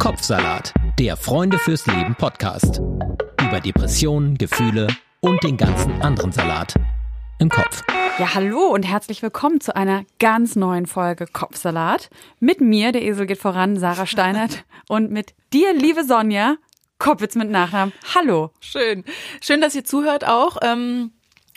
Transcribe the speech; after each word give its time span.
Kopfsalat, 0.00 0.72
der 0.98 1.14
Freunde 1.14 1.58
fürs 1.58 1.86
Leben 1.86 2.14
Podcast. 2.14 2.78
Über 3.38 3.60
Depressionen, 3.60 4.38
Gefühle 4.38 4.86
und 5.20 5.44
den 5.44 5.58
ganzen 5.58 6.00
anderen 6.00 6.32
Salat 6.32 6.74
im 7.38 7.50
Kopf. 7.50 7.82
Ja, 8.18 8.34
hallo 8.34 8.68
und 8.68 8.84
herzlich 8.84 9.20
willkommen 9.20 9.60
zu 9.60 9.76
einer 9.76 10.06
ganz 10.18 10.56
neuen 10.56 10.86
Folge 10.86 11.26
Kopfsalat. 11.26 12.08
Mit 12.38 12.62
mir, 12.62 12.92
der 12.92 13.02
Esel 13.02 13.26
geht 13.26 13.36
voran, 13.36 13.76
Sarah 13.76 14.06
Steinert 14.06 14.64
und 14.88 15.10
mit 15.10 15.34
dir, 15.52 15.74
liebe 15.74 16.02
Sonja, 16.02 16.56
Kopwitz 16.98 17.34
mit 17.34 17.50
Nachnamen. 17.50 17.92
Hallo. 18.14 18.52
Schön. 18.60 19.04
Schön, 19.42 19.60
dass 19.60 19.74
ihr 19.74 19.84
zuhört 19.84 20.26
auch. 20.26 20.56
Ähm 20.62 21.12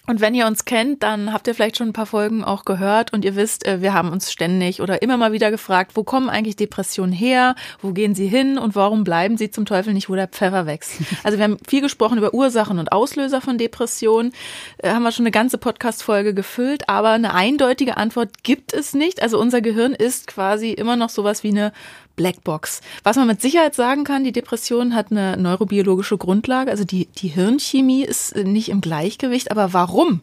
und 0.06 0.20
wenn 0.20 0.36
ihr 0.36 0.48
uns 0.48 0.66
kennt, 0.66 1.02
dann 1.02 1.32
habt 1.32 1.48
ihr 1.48 1.56
vielleicht 1.56 1.78
schon 1.78 1.88
ein 1.88 1.94
paar 1.94 2.06
Folgen 2.06 2.44
auch 2.44 2.66
gehört 2.66 3.14
und 3.14 3.24
ihr 3.24 3.38
wisst, 3.38 3.66
äh, 3.66 3.82
wir 3.82 3.94
haben 3.94 4.12
uns 4.12 4.34
ständig 4.34 4.82
oder 4.82 5.02
immer 5.02 5.16
mal 5.16 5.32
wieder 5.32 5.50
gefragt, 5.50 5.92
wo 5.96 6.04
kommen 6.04 6.30
eigentlich 6.30 6.58
Depressionen 6.58 7.14
her, 7.14 7.56
wo 7.82 7.94
gehen 7.94 8.14
sie 8.14 8.28
hin 8.28 8.58
und 8.58 8.76
warum 8.76 9.06
bleiben 9.06 9.38
sie 9.38 9.50
zum 9.50 9.66
Teufel 9.66 9.94
nicht, 9.94 10.10
wo 10.10 10.16
der 10.16 10.28
Pfeffer 10.28 10.66
wächst. 10.66 10.94
Also 11.24 11.38
wir 11.38 11.46
haben 11.46 11.58
viel 11.66 11.80
gesprochen 11.80 12.18
über 12.18 12.34
Ursachen 12.34 12.80
und 12.80 12.92
Auslöser 12.92 13.40
von 13.40 13.58
Depressionen, 13.58 14.34
äh, 14.80 14.90
haben 14.90 15.04
wir 15.04 15.14
schon 15.14 15.24
eine 15.24 15.32
ganze 15.32 15.58
Podcast-Folge 15.58 16.34
gefüllt, 16.34 16.90
aber 16.90 17.12
eine 17.12 17.34
eindeutige 17.34 17.96
Antwort 17.96 18.44
gibt 18.44 18.74
es 18.74 18.94
nicht. 18.94 19.22
Also 19.22 19.40
unser 19.40 19.62
Gehirn 19.62 19.94
ist 19.94 20.28
quasi 20.28 20.72
immer 20.72 20.98
noch 20.98 21.10
sowas 21.10 21.44
wie 21.44 21.50
eine 21.50 21.72
Blackbox. 22.16 22.82
Was 23.04 23.18
man 23.18 23.28
mit 23.28 23.42
Sicherheit 23.42 23.76
sagen 23.76 24.04
kann, 24.04 24.24
die 24.24 24.32
Depression 24.32 24.96
hat 24.96 25.12
eine 25.12 25.38
neurobiologische 25.38 26.18
Grundlage, 26.18 26.72
also 26.72 26.84
die, 26.84 27.06
die 27.06 27.30
Hirnchemie 27.30 28.04
ist 28.04 28.36
nicht 28.36 28.70
im 28.70 28.82
Gleichgewicht, 28.82 29.52
aber 29.52 29.74
warum? 29.74 30.22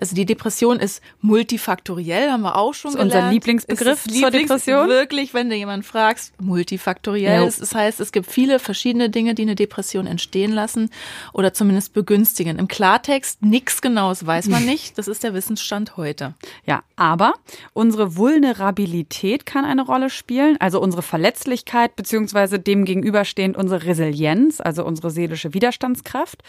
Also 0.00 0.16
die 0.16 0.24
Depression 0.24 0.80
ist 0.80 1.02
multifaktoriell, 1.20 2.30
haben 2.30 2.40
wir 2.40 2.56
auch 2.56 2.72
schon 2.72 2.92
das 2.92 3.02
ist 3.02 3.08
gelernt. 3.08 3.24
Unser 3.24 3.32
Lieblingsbegriff 3.34 4.06
ist 4.06 4.18
zur 4.18 4.30
Depression. 4.30 4.88
Wirklich, 4.88 5.34
wenn 5.34 5.50
du 5.50 5.56
jemanden 5.56 5.82
fragst, 5.82 6.32
multifaktoriell. 6.40 7.42
Ja. 7.42 7.44
Das 7.44 7.74
heißt, 7.74 8.00
es 8.00 8.10
gibt 8.10 8.30
viele 8.30 8.58
verschiedene 8.58 9.10
Dinge, 9.10 9.34
die 9.34 9.42
eine 9.42 9.54
Depression 9.54 10.06
entstehen 10.06 10.52
lassen 10.52 10.88
oder 11.34 11.52
zumindest 11.52 11.92
begünstigen. 11.92 12.58
Im 12.58 12.66
Klartext, 12.66 13.42
nichts 13.42 13.82
Genaues 13.82 14.24
weiß 14.24 14.48
man 14.48 14.64
nicht. 14.70 14.96
Das 14.96 15.06
ist 15.06 15.22
der 15.22 15.34
Wissensstand 15.34 15.98
heute. 15.98 16.34
Ja, 16.64 16.82
aber 16.96 17.34
unsere 17.74 18.16
Vulnerabilität 18.16 19.44
kann 19.44 19.66
eine 19.66 19.82
Rolle 19.82 20.08
spielen, 20.08 20.56
also 20.60 20.80
unsere 20.80 21.02
Verletzlichkeit 21.02 21.94
beziehungsweise 21.94 22.58
dem 22.58 22.86
gegenüberstehend 22.86 23.54
unsere 23.54 23.84
Resilienz, 23.84 24.62
also 24.62 24.82
unsere 24.84 25.10
seelische 25.10 25.52
Widerstandskraft. 25.52 26.42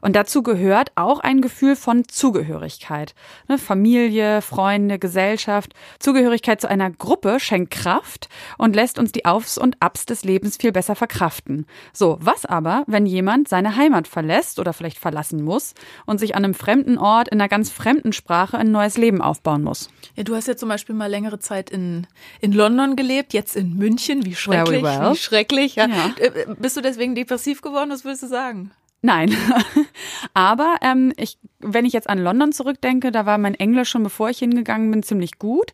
Und 0.00 0.14
dazu 0.16 0.42
gehört 0.42 0.92
auch 0.94 1.20
ein 1.20 1.40
Gefühl 1.40 1.76
von 1.76 2.06
Zugehörigkeit. 2.08 2.85
Ne, 3.48 3.58
Familie, 3.58 4.42
Freunde, 4.42 4.98
Gesellschaft. 4.98 5.74
Zugehörigkeit 5.98 6.60
zu 6.60 6.68
einer 6.68 6.90
Gruppe 6.90 7.40
schenkt 7.40 7.72
Kraft 7.72 8.28
und 8.58 8.76
lässt 8.76 8.98
uns 8.98 9.12
die 9.12 9.24
Aufs 9.24 9.58
und 9.58 9.76
Abs 9.80 10.06
des 10.06 10.24
Lebens 10.24 10.56
viel 10.56 10.72
besser 10.72 10.94
verkraften. 10.94 11.66
So, 11.92 12.18
was 12.20 12.44
aber, 12.44 12.84
wenn 12.86 13.06
jemand 13.06 13.48
seine 13.48 13.76
Heimat 13.76 14.08
verlässt 14.08 14.58
oder 14.58 14.72
vielleicht 14.72 14.98
verlassen 14.98 15.42
muss 15.42 15.74
und 16.06 16.18
sich 16.18 16.34
an 16.34 16.44
einem 16.44 16.54
fremden 16.54 16.98
Ort 16.98 17.28
in 17.28 17.40
einer 17.40 17.48
ganz 17.48 17.70
fremden 17.70 18.12
Sprache 18.12 18.58
ein 18.58 18.70
neues 18.70 18.96
Leben 18.96 19.22
aufbauen 19.22 19.62
muss? 19.62 19.88
Ja, 20.14 20.22
du 20.22 20.34
hast 20.34 20.48
ja 20.48 20.56
zum 20.56 20.68
Beispiel 20.68 20.94
mal 20.94 21.10
längere 21.10 21.38
Zeit 21.38 21.70
in, 21.70 22.06
in 22.40 22.52
London 22.52 22.96
gelebt, 22.96 23.32
jetzt 23.32 23.56
in 23.56 23.76
München. 23.76 24.24
Wie 24.24 24.34
schrecklich. 24.34 24.82
Well. 24.82 25.12
Wie 25.12 25.16
schrecklich. 25.16 25.76
Ja. 25.76 25.86
ja. 25.86 26.14
Äh, 26.18 26.46
bist 26.58 26.76
du 26.76 26.80
deswegen 26.80 27.14
depressiv 27.14 27.60
geworden? 27.60 27.90
Was 27.90 28.04
würdest 28.04 28.22
du 28.22 28.28
sagen? 28.28 28.70
Nein, 29.06 29.32
aber 30.34 30.78
ähm, 30.82 31.12
ich, 31.16 31.38
wenn 31.60 31.84
ich 31.84 31.92
jetzt 31.92 32.10
an 32.10 32.18
London 32.18 32.50
zurückdenke, 32.50 33.12
da 33.12 33.24
war 33.24 33.38
mein 33.38 33.54
Englisch 33.54 33.88
schon 33.88 34.02
bevor 34.02 34.30
ich 34.30 34.40
hingegangen 34.40 34.90
bin 34.90 35.04
ziemlich 35.04 35.38
gut. 35.38 35.72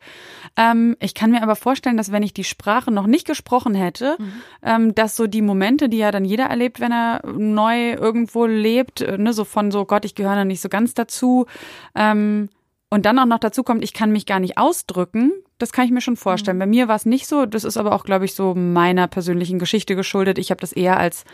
Ähm, 0.59 0.99
ich 1.01 1.15
kann 1.15 1.31
mir 1.31 1.43
aber 1.43 1.57
vorstellen, 1.57 1.97
dass 1.97 2.13
wenn 2.13 2.23
ich 2.23 2.35
die 2.35 2.45
Sprache 2.45 2.91
noch 2.91 3.07
nicht 3.07 3.27
gesprochen 3.27 3.75
hätte, 3.75 4.17
mhm. 4.19 4.33
ähm, 4.63 4.95
dass 4.95 5.17
so 5.17 5.27
die 5.27 5.41
Momente, 5.41 5.89
die 5.89 5.97
ja 5.97 6.11
dann 6.11 6.27
jeder 6.27 6.45
erlebt, 6.45 6.79
wenn 6.79 6.93
er 6.93 7.23
neu 7.27 7.93
irgendwo 7.95 8.45
lebt, 8.45 9.01
äh, 9.01 9.17
ne, 9.17 9.33
so 9.33 9.45
von 9.45 9.71
so 9.71 9.87
Gott, 9.87 10.05
ich 10.05 10.15
gehöre 10.15 10.37
noch 10.37 10.45
nicht 10.45 10.61
so 10.61 10.69
ganz 10.69 10.93
dazu, 10.93 11.47
ähm, 11.95 12.51
und 12.91 13.07
dann 13.07 13.19
auch 13.19 13.25
noch 13.25 13.39
dazu 13.39 13.63
kommt, 13.63 13.83
ich 13.83 13.95
kann 13.95 14.13
mich 14.13 14.27
gar 14.27 14.41
nicht 14.41 14.59
ausdrücken, 14.59 15.33
das 15.57 15.73
kann 15.73 15.87
ich 15.87 15.91
mir 15.91 16.03
schon 16.03 16.17
vorstellen. 16.17 16.59
Mhm. 16.59 16.61
Bei 16.61 16.67
mir 16.67 16.89
war 16.89 16.97
es 16.97 17.07
nicht 17.07 17.27
so, 17.27 17.47
das 17.47 17.65
ist 17.65 17.79
aber 17.79 17.95
auch, 17.95 18.05
glaube 18.05 18.27
ich, 18.27 18.35
so 18.35 18.55
meiner 18.55 19.09
persönlichen 19.09 19.59
Geschichte 19.59 19.97
geschuldet. 19.97 20.37
Ich 20.37 20.51
habe 20.51 20.61
das 20.61 20.75
eher 20.75 20.99
als 20.99 21.25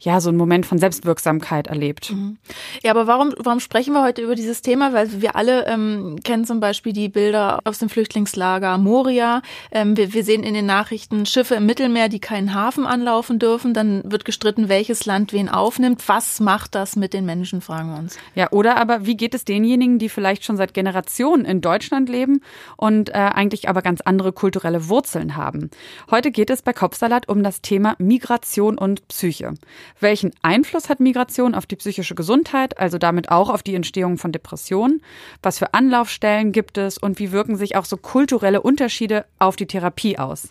ja, 0.00 0.20
so 0.20 0.28
einen 0.28 0.38
Moment 0.38 0.66
von 0.66 0.78
Selbstwirksamkeit 0.78 1.66
erlebt. 1.66 2.12
Mhm. 2.12 2.36
Ja, 2.82 2.90
aber 2.90 3.06
warum, 3.06 3.32
warum 3.38 3.60
sprechen 3.60 3.94
wir 3.94 4.02
heute 4.02 4.22
über 4.22 4.34
dieses 4.34 4.62
Thema? 4.62 4.92
Weil 4.92 5.20
wir 5.20 5.36
alle 5.36 5.66
ähm, 5.66 6.18
kennen 6.22 6.44
zum 6.44 6.60
Beispiel 6.60 6.92
die 6.92 7.08
Bilder 7.08 7.60
aus 7.64 7.78
dem 7.78 7.88
Flüchtlingslager 7.88 8.78
Moria. 8.78 9.42
Ähm, 9.70 9.96
wir, 9.96 10.12
wir 10.12 10.24
sehen 10.24 10.42
in 10.42 10.54
den 10.54 10.66
Nachrichten 10.66 11.26
Schiffe 11.26 11.54
im 11.56 11.66
Mittelmeer, 11.66 12.08
die 12.08 12.20
keinen 12.20 12.54
Hafen 12.54 12.86
anlaufen 12.86 13.38
dürfen. 13.38 13.74
Dann 13.74 14.02
wird 14.04 14.24
gestritten, 14.24 14.68
welches 14.68 15.06
Land 15.06 15.32
wen 15.32 15.48
aufnimmt. 15.48 16.06
Was 16.06 16.40
macht 16.40 16.74
das 16.74 16.96
mit 16.96 17.14
den 17.14 17.24
Menschen, 17.24 17.60
fragen 17.60 17.90
wir 17.90 17.98
uns. 17.98 18.18
Ja, 18.34 18.50
oder 18.50 18.76
aber 18.76 19.06
wie 19.06 19.16
geht 19.16 19.34
es 19.34 19.44
denjenigen, 19.44 19.98
die 19.98 20.08
vielleicht 20.08 20.44
schon 20.44 20.56
seit 20.56 20.74
Generationen 20.74 21.44
in 21.44 21.60
Deutschland 21.60 22.08
leben 22.08 22.40
und 22.76 23.10
äh, 23.10 23.12
eigentlich 23.12 23.68
aber 23.68 23.82
ganz 23.82 24.00
andere 24.00 24.32
kulturelle 24.32 24.88
Wurzeln 24.88 25.36
haben? 25.36 25.70
Heute 26.10 26.30
geht 26.30 26.50
es 26.50 26.62
bei 26.62 26.72
Kopfsalat 26.72 27.28
um 27.28 27.42
das 27.42 27.62
Thema 27.62 27.94
Migration 27.98 28.78
und 28.78 29.06
Psyche. 29.08 29.54
Welchen 30.00 30.32
Einfluss 30.42 30.88
hat 30.88 31.00
Migration 31.00 31.54
auf 31.54 31.66
die 31.66 31.76
psychische 31.76 32.14
Gesundheit, 32.14 32.78
also 32.78 32.98
damit 32.98 33.30
auch 33.30 33.50
auf 33.50 33.62
die 33.62 33.74
Entstehung 33.74 34.18
von 34.18 34.32
Depressionen? 34.32 35.02
Was 35.42 35.58
für 35.58 35.74
Anlaufstellen 35.74 36.52
gibt 36.52 36.78
es 36.78 36.98
und 36.98 37.18
wie 37.18 37.32
wirken 37.32 37.56
sich 37.56 37.76
auch 37.76 37.84
so 37.84 37.96
kulturelle 37.96 38.62
Unterschiede 38.62 39.24
auf 39.38 39.56
die 39.56 39.66
Therapie 39.66 40.18
aus? 40.18 40.48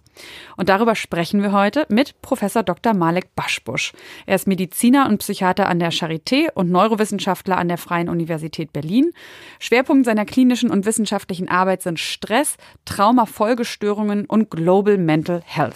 Und 0.58 0.70
darüber 0.70 0.96
sprechen 0.96 1.42
wir 1.42 1.52
heute 1.52 1.86
mit 1.90 2.22
Professor 2.22 2.64
Dr. 2.64 2.94
Malek 2.94 3.36
Baschbusch. 3.36 3.94
Er 4.26 4.36
ist 4.36 4.48
Mediziner 4.48 5.08
und 5.08 5.20
Psychiater 5.20 5.68
an 5.68 5.80
der 5.80 5.92
Charité 5.92 6.52
und 6.54 6.72
Neurowissenschaftler 6.72 7.58
an 7.58 7.68
der 7.68 7.78
Freien 7.78 8.10
Universität 8.10 8.74
Berlin. 8.74 9.12
Schwerpunkt 9.60 10.06
seiner 10.06 10.26
klinischen 10.26 10.70
und 10.70 10.86
wissenschaftlichen 10.86 11.50
Arbeit 11.50 11.82
sind 11.82 12.00
Stress, 12.00 12.58
Traumafolgestörungen 12.86 14.26
und 14.26 14.50
Global 14.50 14.98
Mental 14.98 15.42
Health. 15.46 15.76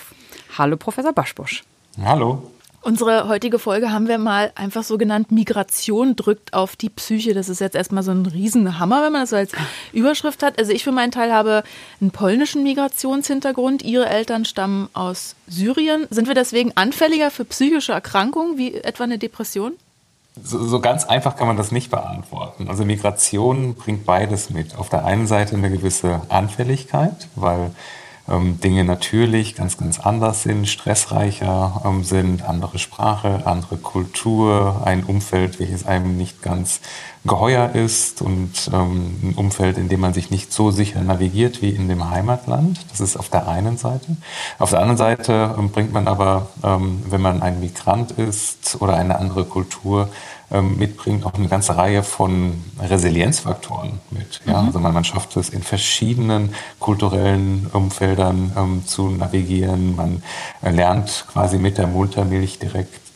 Hallo, 0.57 0.77
Professor 0.77 1.13
Baschbusch. 1.13 1.63
Hallo. 2.03 2.51
Unsere 2.81 3.27
heutige 3.27 3.59
Folge 3.59 3.91
haben 3.91 4.07
wir 4.07 4.17
mal 4.17 4.51
einfach 4.55 4.83
so 4.83 4.97
genannt, 4.97 5.31
Migration 5.31 6.15
drückt 6.15 6.53
auf 6.53 6.75
die 6.75 6.89
Psyche. 6.89 7.33
Das 7.33 7.49
ist 7.49 7.59
jetzt 7.59 7.75
erstmal 7.75 8.03
so 8.03 8.11
ein 8.11 8.25
Riesenhammer, 8.25 9.03
wenn 9.03 9.11
man 9.11 9.21
das 9.23 9.31
so 9.31 9.35
als 9.35 9.51
Überschrift 9.93 10.43
hat. 10.43 10.57
Also 10.59 10.71
ich 10.71 10.83
für 10.83 10.91
meinen 10.91 11.11
Teil 11.11 11.33
habe 11.33 11.63
einen 11.99 12.11
polnischen 12.11 12.63
Migrationshintergrund. 12.63 13.83
Ihre 13.83 14.07
Eltern 14.07 14.45
stammen 14.45 14.89
aus 14.93 15.35
Syrien. 15.47 16.07
Sind 16.11 16.27
wir 16.27 16.35
deswegen 16.35 16.71
anfälliger 16.75 17.31
für 17.31 17.45
psychische 17.45 17.91
Erkrankungen 17.91 18.57
wie 18.57 18.75
etwa 18.75 19.03
eine 19.03 19.17
Depression? 19.17 19.73
So, 20.43 20.63
so, 20.65 20.79
ganz 20.79 21.03
einfach 21.03 21.35
kann 21.35 21.47
man 21.47 21.57
das 21.57 21.71
nicht 21.71 21.89
beantworten. 21.89 22.69
Also 22.69 22.85
Migration 22.85 23.73
bringt 23.73 24.05
beides 24.05 24.49
mit. 24.49 24.75
Auf 24.77 24.89
der 24.89 25.03
einen 25.03 25.25
Seite 25.25 25.55
eine 25.55 25.71
gewisse 25.71 26.21
Anfälligkeit, 26.29 27.27
weil 27.35 27.71
ähm, 28.29 28.59
Dinge 28.59 28.83
natürlich 28.83 29.55
ganz, 29.55 29.77
ganz 29.77 29.99
anders 29.99 30.43
sind, 30.43 30.67
stressreicher 30.67 31.81
ähm, 31.85 32.03
sind, 32.03 32.47
andere 32.47 32.79
Sprache, 32.79 33.43
andere 33.45 33.77
Kultur, 33.77 34.81
ein 34.85 35.03
Umfeld, 35.03 35.59
welches 35.59 35.85
einem 35.85 36.17
nicht 36.17 36.41
ganz 36.41 36.81
geheuer 37.25 37.71
ist 37.73 38.21
und 38.21 38.51
ähm, 38.73 39.19
ein 39.21 39.33
Umfeld, 39.35 39.77
in 39.77 39.89
dem 39.89 39.99
man 39.99 40.13
sich 40.13 40.31
nicht 40.31 40.51
so 40.51 40.71
sicher 40.71 41.01
navigiert 41.01 41.61
wie 41.61 41.69
in 41.69 41.87
dem 41.87 42.09
Heimatland. 42.09 42.79
Das 42.89 43.01
ist 43.01 43.17
auf 43.17 43.29
der 43.29 43.47
einen 43.47 43.77
Seite. 43.77 44.17
Auf 44.59 44.71
der 44.71 44.79
anderen 44.79 44.97
Seite 44.97 45.55
ähm, 45.57 45.69
bringt 45.71 45.93
man 45.93 46.07
aber, 46.07 46.47
ähm, 46.63 47.03
wenn 47.09 47.21
man 47.21 47.41
ein 47.41 47.59
Migrant 47.59 48.11
ist 48.11 48.77
oder 48.79 48.95
eine 48.95 49.17
andere 49.19 49.45
Kultur, 49.45 50.09
mitbringt, 50.49 51.25
auch 51.25 51.33
eine 51.33 51.49
ganze 51.49 51.75
Reihe 51.75 52.03
von 52.03 52.63
Resilienzfaktoren 52.79 53.99
mit. 54.11 54.39
Ja? 54.45 54.61
Mhm. 54.61 54.67
Also 54.67 54.79
man, 54.79 54.93
man 54.93 55.03
schafft 55.03 55.35
es 55.35 55.49
in 55.49 55.61
verschiedenen 55.61 56.53
kulturellen 56.79 57.67
Umfeldern 57.73 58.53
ähm, 58.57 58.83
zu 58.85 59.09
navigieren. 59.09 59.95
Man 59.95 60.23
lernt 60.61 61.25
quasi 61.31 61.57
mit 61.57 61.77
der 61.77 61.87
Muttermilch 61.87 62.59
direkt 62.59 62.93
ähm, 62.93 63.06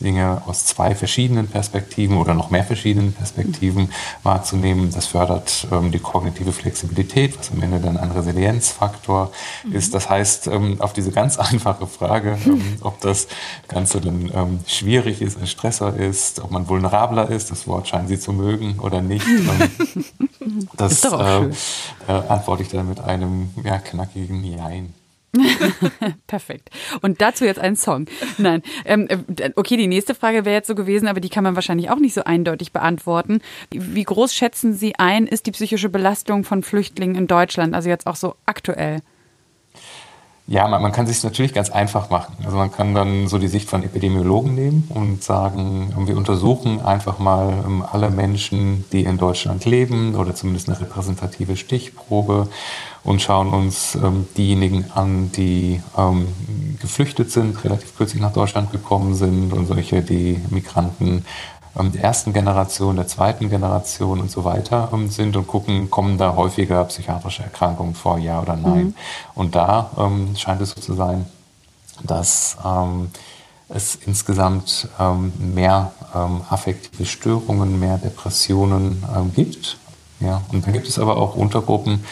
Dinge 0.00 0.42
aus 0.46 0.64
zwei 0.64 0.94
verschiedenen 0.94 1.48
Perspektiven 1.48 2.16
oder 2.16 2.34
noch 2.34 2.50
mehr 2.50 2.64
verschiedenen 2.64 3.12
Perspektiven 3.12 3.90
wahrzunehmen. 4.22 4.90
Das 4.92 5.06
fördert 5.06 5.66
ähm, 5.72 5.90
die 5.92 5.98
kognitive 5.98 6.52
Flexibilität, 6.52 7.38
was 7.38 7.50
am 7.50 7.62
Ende 7.62 7.80
dann 7.80 7.96
ein 7.96 8.10
Resilienzfaktor 8.10 9.32
mhm. 9.64 9.74
ist. 9.74 9.94
Das 9.94 10.08
heißt, 10.08 10.48
ähm, 10.48 10.80
auf 10.80 10.92
diese 10.92 11.10
ganz 11.10 11.38
einfache 11.38 11.86
Frage, 11.86 12.38
ähm, 12.46 12.76
ob 12.80 13.00
das 13.00 13.28
Ganze 13.68 14.00
dann 14.00 14.60
schwierig 14.66 15.22
ist, 15.22 15.38
ein 15.38 15.46
Stressor 15.46 15.94
ist, 15.94 16.40
ob 16.40 16.50
man 16.50 16.68
vulnerabler 16.68 17.30
ist, 17.30 17.50
das 17.50 17.66
Wort 17.66 17.88
scheinen 17.88 18.08
Sie 18.08 18.18
zu 18.18 18.32
mögen 18.32 18.78
oder 18.80 19.00
nicht, 19.00 19.26
das 20.76 21.04
äh, 21.04 21.44
äh, 22.08 22.12
antworte 22.28 22.62
ich 22.62 22.68
dann 22.68 22.88
mit 22.88 23.00
einem 23.00 23.50
ja, 23.64 23.78
knackigen 23.78 24.44
Jein. 24.44 24.94
Perfekt. 26.26 26.70
Und 27.02 27.20
dazu 27.20 27.44
jetzt 27.44 27.58
ein 27.58 27.76
Song. 27.76 28.06
Nein. 28.38 28.62
Ähm, 28.84 29.08
äh, 29.08 29.50
okay, 29.56 29.76
die 29.76 29.86
nächste 29.86 30.14
Frage 30.14 30.44
wäre 30.44 30.56
jetzt 30.56 30.68
so 30.68 30.74
gewesen, 30.74 31.08
aber 31.08 31.20
die 31.20 31.28
kann 31.28 31.44
man 31.44 31.54
wahrscheinlich 31.54 31.90
auch 31.90 31.98
nicht 31.98 32.14
so 32.14 32.24
eindeutig 32.24 32.72
beantworten. 32.72 33.40
Wie 33.70 34.04
groß 34.04 34.34
schätzen 34.34 34.74
Sie 34.74 34.94
ein, 34.96 35.26
ist 35.26 35.46
die 35.46 35.52
psychische 35.52 35.88
Belastung 35.88 36.44
von 36.44 36.62
Flüchtlingen 36.62 37.16
in 37.16 37.26
Deutschland, 37.26 37.74
also 37.74 37.88
jetzt 37.88 38.06
auch 38.06 38.16
so 38.16 38.34
aktuell? 38.46 39.00
Ja, 40.48 40.68
man, 40.68 40.80
man 40.80 40.92
kann 40.92 41.08
sich 41.08 41.24
natürlich 41.24 41.52
ganz 41.52 41.70
einfach 41.70 42.08
machen. 42.08 42.36
Also 42.44 42.56
man 42.56 42.70
kann 42.70 42.94
dann 42.94 43.26
so 43.26 43.36
die 43.38 43.48
Sicht 43.48 43.68
von 43.68 43.82
Epidemiologen 43.82 44.54
nehmen 44.54 44.88
und 44.94 45.24
sagen, 45.24 45.92
wir 46.06 46.16
untersuchen 46.16 46.80
einfach 46.80 47.18
mal 47.18 47.64
ähm, 47.66 47.84
alle 47.90 48.10
Menschen, 48.10 48.84
die 48.92 49.02
in 49.02 49.18
Deutschland 49.18 49.64
leben 49.64 50.14
oder 50.14 50.36
zumindest 50.36 50.68
eine 50.68 50.80
repräsentative 50.80 51.56
Stichprobe 51.56 52.48
und 53.02 53.22
schauen 53.22 53.48
uns 53.48 53.96
ähm, 53.96 54.28
diejenigen 54.36 54.84
an, 54.94 55.32
die 55.32 55.82
ähm, 55.98 56.28
geflüchtet 56.80 57.32
sind, 57.32 57.64
relativ 57.64 57.96
kürzlich 57.96 58.22
nach 58.22 58.32
Deutschland 58.32 58.70
gekommen 58.70 59.16
sind 59.16 59.52
und 59.52 59.66
solche, 59.66 60.02
die 60.02 60.40
Migranten 60.50 61.08
ähm, 61.08 61.24
der 61.78 62.02
ersten 62.02 62.32
Generation, 62.32 62.96
der 62.96 63.06
zweiten 63.06 63.50
Generation 63.50 64.20
und 64.20 64.30
so 64.30 64.44
weiter 64.44 64.88
ähm, 64.92 65.10
sind 65.10 65.36
und 65.36 65.46
gucken, 65.46 65.90
kommen 65.90 66.18
da 66.18 66.34
häufiger 66.34 66.82
psychiatrische 66.84 67.42
Erkrankungen 67.42 67.94
vor, 67.94 68.18
ja 68.18 68.40
oder 68.40 68.56
nein. 68.56 68.86
Mhm. 68.86 68.94
Und 69.34 69.54
da 69.54 69.90
ähm, 69.98 70.34
scheint 70.36 70.60
es 70.60 70.70
so 70.70 70.80
zu 70.80 70.94
sein, 70.94 71.26
dass 72.02 72.56
ähm, 72.64 73.10
es 73.68 73.96
insgesamt 73.96 74.88
ähm, 74.98 75.32
mehr 75.38 75.92
ähm, 76.14 76.42
affektive 76.48 77.04
Störungen, 77.04 77.78
mehr 77.78 77.98
Depressionen 77.98 79.04
gibt. 79.34 79.76
Ja, 80.20 80.40
und 80.50 80.64
dann 80.64 80.72
gibt 80.72 80.88
es 80.88 80.98
aber 80.98 81.18
auch 81.18 81.34
Untergruppen, 81.34 82.04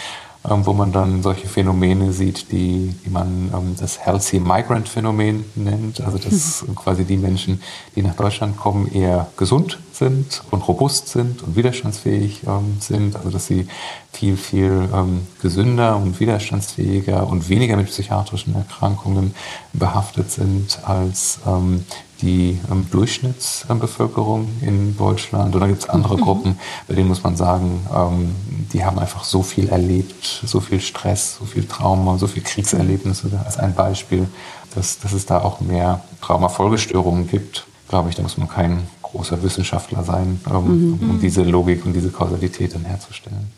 ähm, 0.49 0.67
wo 0.67 0.75
man 0.75 0.93
dann 0.93 1.23
solche 1.23 1.49
Phänomene 1.49 2.13
sieht, 2.13 2.53
die, 2.53 2.95
die 3.05 3.11
man 3.11 3.51
ähm, 3.55 3.77
das 3.79 4.05
Healthy 4.05 4.41
Migrant 4.41 4.89
Phänomen 4.89 5.45
nennt. 5.55 6.03
Also 6.03 6.19
dass 6.19 6.63
mhm. 6.63 6.75
quasi 6.75 7.05
die 7.05 7.17
Menschen, 7.17 7.63
die 7.97 8.03
nach 8.03 8.15
Deutschland 8.15 8.57
kommen, 8.59 8.93
eher 8.93 9.29
gesund 9.37 9.79
sind 9.93 10.43
und 10.51 10.67
robust 10.69 11.09
sind 11.09 11.43
und 11.43 11.57
widerstandsfähig 11.57 12.43
ähm, 12.47 12.77
sind. 12.81 13.17
Also 13.17 13.31
dass 13.31 13.47
sie 13.47 13.67
viel, 14.13 14.37
viel 14.37 14.89
ähm, 14.93 15.27
gesünder 15.41 15.97
und 15.97 16.21
widerstandsfähiger 16.21 17.27
und 17.27 17.49
weniger 17.49 17.77
mit 17.77 17.87
psychiatrischen 17.87 18.55
Erkrankungen 18.55 19.35
behaftet 19.73 20.31
sind 20.31 20.79
als 20.85 21.39
ähm, 21.47 21.85
die 22.25 22.59
ähm, 22.71 22.87
Durchschnittsbevölkerung 22.91 24.49
in 24.63 24.97
Deutschland. 24.97 25.55
Und 25.55 25.61
dann 25.61 25.69
gibt 25.69 25.83
es 25.83 25.89
andere 25.89 26.17
mhm. 26.17 26.21
Gruppen, 26.23 26.59
bei 26.89 26.95
denen 26.95 27.09
muss 27.09 27.23
man 27.23 27.37
sagen, 27.37 27.87
ähm, 27.95 28.35
die 28.73 28.85
haben 28.85 28.99
einfach 28.99 29.25
so 29.25 29.43
viel 29.43 29.69
erlebt, 29.69 30.43
so 30.45 30.61
viel 30.61 30.81
Stress, 30.81 31.37
so 31.39 31.45
viel 31.45 31.67
Trauma, 31.67 32.19
so 32.19 32.27
viel 32.27 32.43
Kriegserlebnisse 32.43 33.31
als 33.45 33.59
ein 33.59 33.75
Beispiel, 33.75 34.27
dass, 34.75 34.99
dass 34.99 35.13
es 35.13 35.27
da 35.27 35.43
auch 35.43 35.61
mehr 35.61 36.03
Traumafolgestörungen 36.23 37.29
gibt. 37.29 37.67
Glaube 37.89 38.09
ich, 38.09 38.17
da 38.17 38.23
muss 38.23 38.39
man 38.39 38.49
kein 38.49 38.89
großer 39.03 39.43
Wissenschaftler 39.43 40.03
sein, 40.03 40.41
ähm, 40.51 40.99
mhm. 40.99 41.11
um 41.11 41.21
diese 41.21 41.43
Logik 41.43 41.85
und 41.85 41.93
diese 41.93 42.09
Kausalität 42.09 42.75
dann 42.75 42.85
herzustellen. 42.85 43.53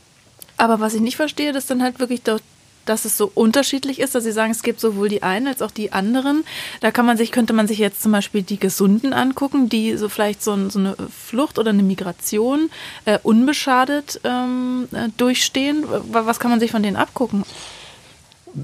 Aber 0.59 0.81
was 0.81 0.95
ich 0.95 1.01
nicht 1.01 1.17
verstehe, 1.17 1.53
das 1.53 1.67
dann 1.67 1.83
halt 1.83 2.01
wirklich 2.01 2.23
dass 2.87 3.05
es 3.05 3.17
so 3.17 3.31
unterschiedlich 3.35 4.01
ist, 4.01 4.15
dass 4.15 4.25
Sie 4.25 4.33
sagen, 4.33 4.51
es 4.51 4.63
gibt 4.63 4.81
sowohl 4.81 5.09
die 5.09 5.23
einen 5.23 5.49
als 5.49 5.61
auch 5.61 5.71
die 5.71 5.93
anderen. 5.93 6.45
Da 6.81 6.91
kann 6.91 7.05
man 7.05 7.17
sich, 7.17 7.33
könnte 7.33 7.53
man 7.53 7.67
sich 7.67 7.79
jetzt 7.79 8.03
zum 8.03 8.13
Beispiel 8.13 8.43
die 8.43 8.59
Gesunden 8.59 9.13
angucken, 9.13 9.69
die 9.69 9.97
so 9.97 10.09
vielleicht 10.09 10.43
so, 10.43 10.69
so 10.71 10.79
eine 10.79 10.97
Flucht 11.11 11.59
oder 11.59 11.71
eine 11.71 11.83
Migration 11.83 12.71
äh, 13.05 13.19
unbeschadet 13.23 14.21
ähm, 14.25 14.89
äh, 14.93 15.09
durchstehen. 15.17 15.85
Was 16.11 16.41
kann 16.41 16.51
man 16.51 16.61
sich 16.61 16.71
von 16.71 16.83
denen 16.83 16.97
abgucken? 16.97 17.45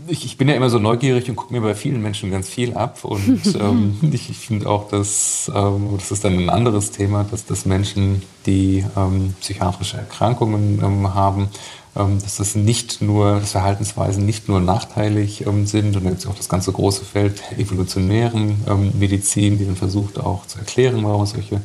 Ich, 0.07 0.25
ich, 0.25 0.39
bin 0.39 0.49
ja 0.49 0.55
immer 0.55 0.71
so 0.71 0.79
neugierig 0.79 1.29
und 1.29 1.37
gucke 1.37 1.53
mir 1.53 1.61
bei 1.61 1.75
vielen 1.75 2.01
Menschen 2.01 2.31
ganz 2.31 2.49
viel 2.49 2.75
ab. 2.75 3.05
Und 3.05 3.43
ähm, 3.61 3.99
ich, 4.13 4.31
ich 4.31 4.39
finde 4.39 4.69
auch, 4.69 4.89
dass, 4.89 5.51
ähm, 5.55 5.91
das 5.99 6.11
ist 6.11 6.25
dann 6.25 6.39
ein 6.39 6.49
anderes 6.49 6.93
Thema, 6.93 7.25
dass, 7.25 7.45
dass 7.45 7.67
Menschen, 7.67 8.23
die 8.47 8.85
ähm, 8.97 9.35
psychiatrische 9.41 9.99
Erkrankungen 9.99 10.81
ähm, 10.83 11.15
haben, 11.15 11.49
dass 11.95 12.37
das 12.37 12.55
nicht 12.55 13.03
nur, 13.03 13.41
dass 13.41 13.53
Verhaltensweisen 13.53 14.25
nicht 14.25 14.49
nur 14.49 14.61
nachteilig 14.61 15.47
ähm, 15.47 15.67
sind. 15.67 15.95
Und 15.97 16.05
dann 16.05 16.15
gibt 16.15 16.27
auch 16.27 16.35
das 16.35 16.49
ganze 16.49 16.73
große 16.73 17.05
Feld 17.05 17.43
evolutionären 17.59 18.65
ähm, 18.67 18.93
Medizin, 18.99 19.59
die 19.59 19.67
dann 19.67 19.77
versucht 19.77 20.19
auch 20.19 20.47
zu 20.47 20.59
erklären, 20.59 21.05
warum 21.05 21.23
es 21.23 21.31
solche 21.31 21.61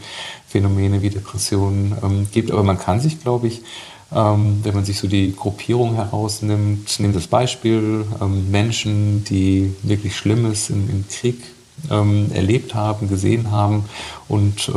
Phänomene 0.47 1.01
wie 1.01 1.09
Depressionen 1.09 2.27
gibt. 2.31 2.51
Aber 2.51 2.63
man 2.63 2.79
kann 2.79 2.99
sich, 2.99 3.21
glaube 3.21 3.47
ich, 3.47 3.61
wenn 4.09 4.73
man 4.73 4.85
sich 4.85 4.97
so 4.97 5.09
die 5.09 5.35
Gruppierung 5.35 5.95
herausnimmt, 5.95 6.97
nimmt 7.01 7.13
das 7.13 7.27
Beispiel 7.27 8.05
Menschen, 8.49 9.25
die 9.25 9.75
wirklich 9.83 10.15
Schlimmes 10.15 10.69
im, 10.69 10.89
im 10.89 11.05
Krieg 11.09 11.43
erlebt 11.89 12.73
haben, 12.73 13.09
gesehen 13.09 13.51
haben 13.51 13.83
und 14.29 14.71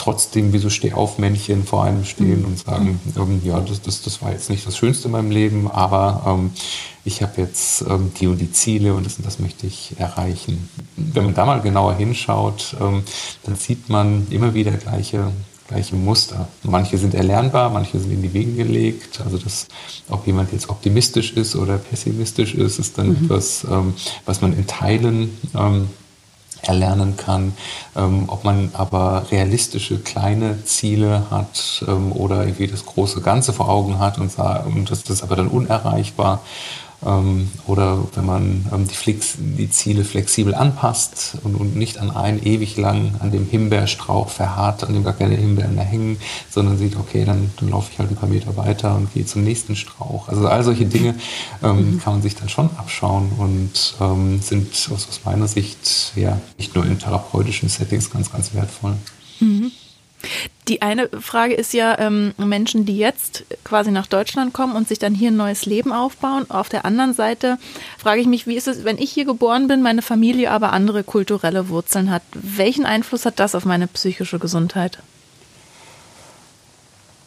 trotzdem 0.00 0.54
wie 0.54 0.58
so 0.58 0.70
Stehaufmännchen 0.70 1.64
vor 1.64 1.84
einem 1.84 2.06
stehen 2.06 2.40
mhm. 2.40 2.46
und 2.46 2.58
sagen, 2.58 3.00
ähm, 3.16 3.42
ja, 3.44 3.60
das, 3.60 3.82
das, 3.82 4.00
das 4.00 4.22
war 4.22 4.32
jetzt 4.32 4.48
nicht 4.48 4.66
das 4.66 4.78
Schönste 4.78 5.08
in 5.08 5.12
meinem 5.12 5.30
Leben, 5.30 5.70
aber 5.70 6.22
ähm, 6.26 6.52
ich 7.04 7.22
habe 7.22 7.42
jetzt 7.42 7.82
ähm, 7.82 8.10
die 8.18 8.26
und 8.26 8.38
die 8.38 8.50
Ziele 8.50 8.94
und 8.94 9.04
das 9.04 9.18
und 9.18 9.26
das 9.26 9.38
möchte 9.38 9.66
ich 9.66 9.94
erreichen. 9.98 10.70
Wenn 10.96 11.26
man 11.26 11.34
da 11.34 11.44
mal 11.44 11.60
genauer 11.60 11.94
hinschaut, 11.94 12.76
ähm, 12.80 13.02
dann 13.44 13.56
sieht 13.56 13.90
man 13.90 14.26
immer 14.30 14.54
wieder 14.54 14.72
gleiche 14.72 15.32
gleiche 15.68 15.94
Muster. 15.94 16.48
Manche 16.64 16.98
sind 16.98 17.14
erlernbar, 17.14 17.70
manche 17.70 18.00
sind 18.00 18.10
in 18.10 18.22
die 18.22 18.32
Wege 18.32 18.54
gelegt. 18.54 19.20
Also 19.24 19.38
dass 19.38 19.68
ob 20.08 20.26
jemand 20.26 20.52
jetzt 20.52 20.68
optimistisch 20.68 21.32
ist 21.34 21.54
oder 21.54 21.78
pessimistisch 21.78 22.54
ist, 22.54 22.80
ist 22.80 22.98
dann 22.98 23.10
mhm. 23.10 23.24
etwas, 23.24 23.64
ähm, 23.70 23.94
was 24.24 24.40
man 24.40 24.52
in 24.52 24.66
Teilen 24.66 25.38
ähm, 25.54 25.88
erlernen 26.62 27.16
kann, 27.16 27.54
ähm, 27.96 28.24
ob 28.28 28.44
man 28.44 28.70
aber 28.74 29.26
realistische 29.30 29.98
kleine 29.98 30.64
Ziele 30.64 31.24
hat 31.30 31.84
ähm, 31.86 32.12
oder 32.12 32.44
irgendwie 32.44 32.66
das 32.66 32.86
große 32.86 33.20
Ganze 33.20 33.52
vor 33.52 33.68
Augen 33.68 33.98
hat 33.98 34.18
und, 34.18 34.32
und 34.38 34.90
das, 34.90 35.04
das 35.04 35.22
aber 35.22 35.36
dann 35.36 35.48
unerreichbar 35.48 36.40
oder 37.02 38.06
wenn 38.14 38.26
man 38.26 38.66
ähm, 38.72 38.86
die, 38.86 38.94
Flex, 38.94 39.36
die 39.38 39.70
Ziele 39.70 40.04
flexibel 40.04 40.54
anpasst 40.54 41.38
und, 41.42 41.54
und 41.54 41.74
nicht 41.74 41.98
an 41.98 42.10
einen 42.10 42.44
ewig 42.44 42.76
lang 42.76 43.14
an 43.20 43.30
dem 43.30 43.46
Himbeerstrauch 43.46 44.28
verharrt, 44.28 44.84
an 44.84 44.92
dem 44.92 45.02
gar 45.02 45.14
keine 45.14 45.34
Himbeeren 45.34 45.74
mehr 45.74 45.84
hängen, 45.84 46.18
sondern 46.50 46.76
sieht, 46.76 46.96
okay, 46.96 47.24
dann, 47.24 47.50
dann 47.58 47.70
laufe 47.70 47.90
ich 47.90 47.98
halt 47.98 48.10
ein 48.10 48.16
paar 48.16 48.28
Meter 48.28 48.54
weiter 48.58 48.96
und 48.96 49.12
gehe 49.14 49.24
zum 49.24 49.44
nächsten 49.44 49.76
Strauch. 49.76 50.28
Also 50.28 50.46
all 50.46 50.62
solche 50.62 50.84
Dinge 50.84 51.14
ähm, 51.62 51.94
mhm. 51.94 52.00
kann 52.00 52.14
man 52.14 52.22
sich 52.22 52.34
dann 52.34 52.50
schon 52.50 52.68
abschauen 52.76 53.32
und 53.38 53.94
ähm, 54.00 54.40
sind 54.42 54.70
aus, 54.92 55.08
aus 55.08 55.20
meiner 55.24 55.48
Sicht 55.48 56.12
ja 56.16 56.38
nicht 56.58 56.74
nur 56.74 56.84
in 56.84 56.98
therapeutischen 56.98 57.70
Settings 57.70 58.10
ganz, 58.10 58.30
ganz 58.30 58.52
wertvoll. 58.52 58.96
Mhm. 59.40 59.72
Die 60.68 60.82
eine 60.82 61.08
Frage 61.08 61.54
ist 61.54 61.72
ja, 61.72 61.98
ähm, 61.98 62.32
Menschen, 62.36 62.84
die 62.84 62.96
jetzt 62.96 63.44
quasi 63.64 63.90
nach 63.90 64.06
Deutschland 64.06 64.52
kommen 64.52 64.76
und 64.76 64.86
sich 64.86 64.98
dann 64.98 65.14
hier 65.14 65.30
ein 65.30 65.36
neues 65.36 65.66
Leben 65.66 65.92
aufbauen. 65.92 66.48
Auf 66.50 66.68
der 66.68 66.84
anderen 66.84 67.12
Seite 67.12 67.58
frage 67.98 68.20
ich 68.20 68.26
mich, 68.26 68.46
wie 68.46 68.56
ist 68.56 68.68
es, 68.68 68.84
wenn 68.84 68.98
ich 68.98 69.10
hier 69.10 69.24
geboren 69.24 69.68
bin, 69.68 69.82
meine 69.82 70.02
Familie 70.02 70.50
aber 70.50 70.72
andere 70.72 71.02
kulturelle 71.02 71.68
Wurzeln 71.68 72.10
hat? 72.10 72.22
Welchen 72.34 72.86
Einfluss 72.86 73.26
hat 73.26 73.40
das 73.40 73.54
auf 73.54 73.64
meine 73.64 73.86
psychische 73.88 74.38
Gesundheit? 74.38 74.98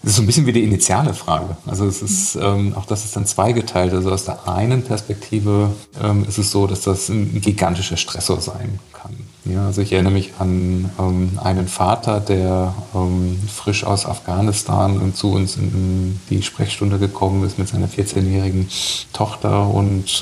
Das 0.03 0.11
ist 0.11 0.15
so 0.17 0.23
ein 0.23 0.25
bisschen 0.25 0.45
wie 0.45 0.51
die 0.51 0.63
initiale 0.63 1.13
Frage. 1.13 1.55
Also 1.65 1.85
es 1.85 2.01
ist 2.01 2.35
ähm, 2.35 2.73
auch 2.75 2.85
das 2.85 3.05
ist 3.05 3.15
dann 3.15 3.25
zweigeteilt. 3.25 3.93
Also 3.93 4.11
aus 4.11 4.25
der 4.25 4.49
einen 4.49 4.83
Perspektive 4.83 5.71
ähm, 6.01 6.25
ist 6.27 6.37
es 6.37 6.51
so, 6.51 6.67
dass 6.67 6.81
das 6.81 7.07
ein 7.07 7.39
gigantischer 7.39 7.95
Stressor 7.95 8.41
sein 8.41 8.79
kann. 8.91 9.15
Ja, 9.45 9.65
also 9.65 9.81
ich 9.81 9.93
erinnere 9.93 10.11
mich 10.11 10.33
an 10.39 10.91
ähm, 10.99 11.39
einen 11.41 11.69
Vater, 11.69 12.19
der 12.19 12.75
ähm, 12.93 13.39
frisch 13.47 13.85
aus 13.85 14.05
Afghanistan 14.05 15.13
zu 15.15 15.31
uns 15.31 15.55
in 15.55 16.19
die 16.29 16.43
Sprechstunde 16.43 16.99
gekommen 16.99 17.45
ist 17.45 17.57
mit 17.57 17.69
seiner 17.69 17.87
14-jährigen 17.87 18.67
Tochter 19.13 19.69
und 19.69 20.21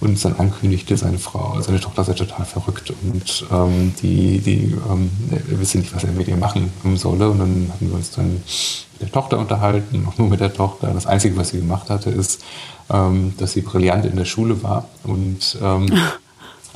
uns 0.00 0.22
dann 0.22 0.36
ankündigte, 0.36 0.96
seine 0.96 1.18
Frau, 1.18 1.60
seine 1.60 1.80
Tochter 1.80 2.04
sei 2.04 2.12
total 2.12 2.44
verrückt 2.44 2.92
und 3.02 3.46
ähm, 3.50 3.94
die, 4.02 4.38
die 4.38 4.76
ähm, 4.90 5.10
er 5.30 5.60
wisse 5.60 5.78
nicht, 5.78 5.94
was 5.94 6.04
er 6.04 6.12
mit 6.12 6.28
ihr 6.28 6.36
machen 6.36 6.70
solle. 6.96 7.30
Und 7.30 7.38
dann 7.38 7.72
haben 7.72 7.88
wir 7.88 7.94
uns 7.94 8.10
dann 8.10 8.32
mit 8.32 9.00
der 9.00 9.12
Tochter 9.12 9.38
unterhalten, 9.38 10.06
auch 10.08 10.18
nur 10.18 10.28
mit 10.28 10.40
der 10.40 10.52
Tochter. 10.52 10.88
Das 10.88 11.06
Einzige, 11.06 11.36
was 11.36 11.50
sie 11.50 11.58
gemacht 11.58 11.90
hatte, 11.90 12.10
ist, 12.10 12.42
ähm, 12.90 13.34
dass 13.38 13.52
sie 13.52 13.62
brillant 13.62 14.04
in 14.04 14.16
der 14.16 14.24
Schule 14.24 14.62
war 14.62 14.88
und 15.04 15.58
ähm, 15.62 15.86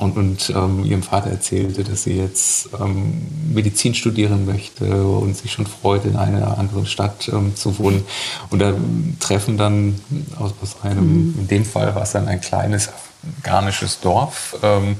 und, 0.01 0.17
und 0.17 0.49
ähm, 0.55 0.83
ihrem 0.83 1.03
Vater 1.03 1.29
erzählte, 1.29 1.83
dass 1.83 2.03
sie 2.03 2.17
jetzt 2.17 2.69
ähm, 2.79 3.21
Medizin 3.53 3.93
studieren 3.93 4.47
möchte 4.47 5.05
und 5.05 5.37
sich 5.37 5.51
schon 5.51 5.67
freut, 5.67 6.05
in 6.05 6.15
einer 6.15 6.57
anderen 6.57 6.87
Stadt 6.87 7.29
ähm, 7.31 7.55
zu 7.55 7.77
wohnen. 7.77 8.03
Und 8.49 8.59
da 8.59 8.73
treffen 9.19 9.57
dann 9.57 10.01
aus, 10.39 10.53
aus 10.59 10.77
einem, 10.81 11.27
mhm. 11.27 11.35
in 11.41 11.47
dem 11.47 11.65
Fall 11.65 11.93
war 11.93 12.01
es 12.01 12.13
dann 12.13 12.27
ein 12.27 12.41
kleines 12.41 12.89
afghanisches 13.23 13.99
Dorf 13.99 14.55
ähm, 14.63 14.97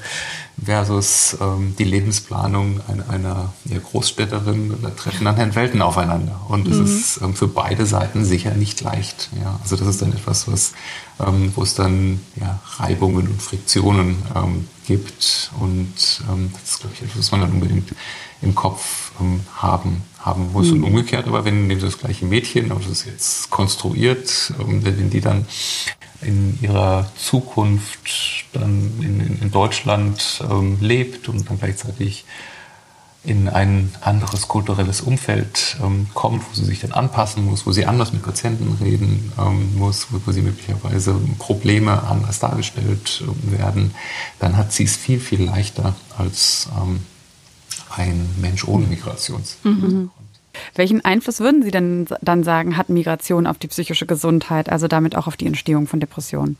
versus 0.63 1.37
ähm, 1.41 1.75
die 1.77 1.85
Lebensplanung 1.85 2.81
einer, 2.87 3.09
einer 3.09 3.53
Großstädterin. 3.91 4.77
Da 4.81 4.89
treffen 4.91 5.25
dann 5.25 5.35
Herrn 5.35 5.55
Welten 5.55 5.81
aufeinander. 5.81 6.39
Und 6.49 6.67
das 6.67 6.77
mhm. 6.77 6.85
ist 6.85 7.21
ähm, 7.21 7.33
für 7.33 7.47
beide 7.47 7.85
Seiten 7.85 8.25
sicher 8.25 8.51
nicht 8.51 8.81
leicht. 8.81 9.29
Ja. 9.41 9.59
Also 9.63 9.75
das 9.75 9.87
ist 9.87 10.01
dann 10.01 10.13
etwas, 10.13 10.51
was, 10.51 10.73
ähm, 11.19 11.51
wo 11.55 11.63
es 11.63 11.73
dann 11.73 12.19
ja, 12.35 12.59
Reibungen 12.77 13.27
und 13.27 13.41
Friktionen 13.41 14.17
ähm, 14.35 14.67
gibt. 14.85 15.51
Und 15.59 16.21
ähm, 16.29 16.51
das 16.53 16.71
ist, 16.71 16.79
glaube 16.81 16.95
ich, 16.95 17.01
etwas, 17.01 17.17
was 17.17 17.31
man 17.31 17.41
dann 17.41 17.51
unbedingt 17.53 17.95
im 18.43 18.53
Kopf 18.53 19.11
ähm, 19.19 19.41
haben, 19.55 20.03
haben 20.19 20.51
muss. 20.51 20.67
Mhm. 20.67 20.73
Und 20.73 20.83
umgekehrt, 20.83 21.27
aber 21.27 21.43
wenn 21.43 21.65
nehmen 21.67 21.79
Sie 21.79 21.87
das 21.87 21.97
gleiche 21.97 22.25
Mädchen, 22.25 22.71
aber 22.71 22.81
das 22.81 22.91
ist 22.91 23.05
jetzt 23.05 23.49
konstruiert, 23.49 24.53
wenn 24.57 25.09
die 25.09 25.21
dann 25.21 25.47
in 26.21 26.57
ihrer 26.61 27.09
Zukunft 27.15 28.45
dann 28.53 28.91
in, 29.01 29.39
in 29.41 29.51
Deutschland 29.51 30.43
ähm, 30.49 30.77
lebt 30.79 31.29
und 31.29 31.49
dann 31.49 31.59
gleichzeitig 31.59 32.25
in 33.23 33.47
ein 33.47 33.93
anderes 34.01 34.47
kulturelles 34.47 35.01
Umfeld 35.01 35.77
ähm, 35.81 36.07
kommt, 36.13 36.43
wo 36.49 36.55
sie 36.55 36.65
sich 36.65 36.79
dann 36.79 36.91
anpassen 36.91 37.45
muss, 37.45 37.67
wo 37.67 37.71
sie 37.71 37.85
anders 37.85 38.13
mit 38.13 38.23
Patienten 38.23 38.77
reden 38.83 39.31
ähm, 39.37 39.77
muss, 39.77 40.07
wo, 40.09 40.19
wo, 40.25 40.31
sie 40.31 40.41
möglicherweise 40.41 41.13
Probleme 41.37 42.01
anders 42.03 42.39
dargestellt 42.39 43.23
ähm, 43.23 43.59
werden, 43.59 43.93
dann 44.39 44.57
hat 44.57 44.73
sie 44.73 44.85
es 44.85 44.95
viel, 44.95 45.19
viel 45.19 45.43
leichter 45.43 45.95
als 46.17 46.67
ähm, 46.81 47.01
ein 47.95 48.27
Mensch 48.39 48.67
ohne 48.67 48.87
Migrationshintergrund. 48.87 49.93
Mhm. 49.93 50.09
Welchen 50.75 51.03
Einfluss 51.03 51.39
würden 51.39 51.63
Sie 51.63 51.71
denn 51.71 52.07
dann 52.21 52.43
sagen, 52.43 52.77
hat 52.77 52.89
Migration 52.89 53.47
auf 53.47 53.57
die 53.57 53.67
psychische 53.67 54.05
Gesundheit, 54.05 54.69
also 54.69 54.87
damit 54.87 55.15
auch 55.15 55.27
auf 55.27 55.37
die 55.37 55.45
Entstehung 55.45 55.87
von 55.87 55.99
Depressionen? 55.99 56.57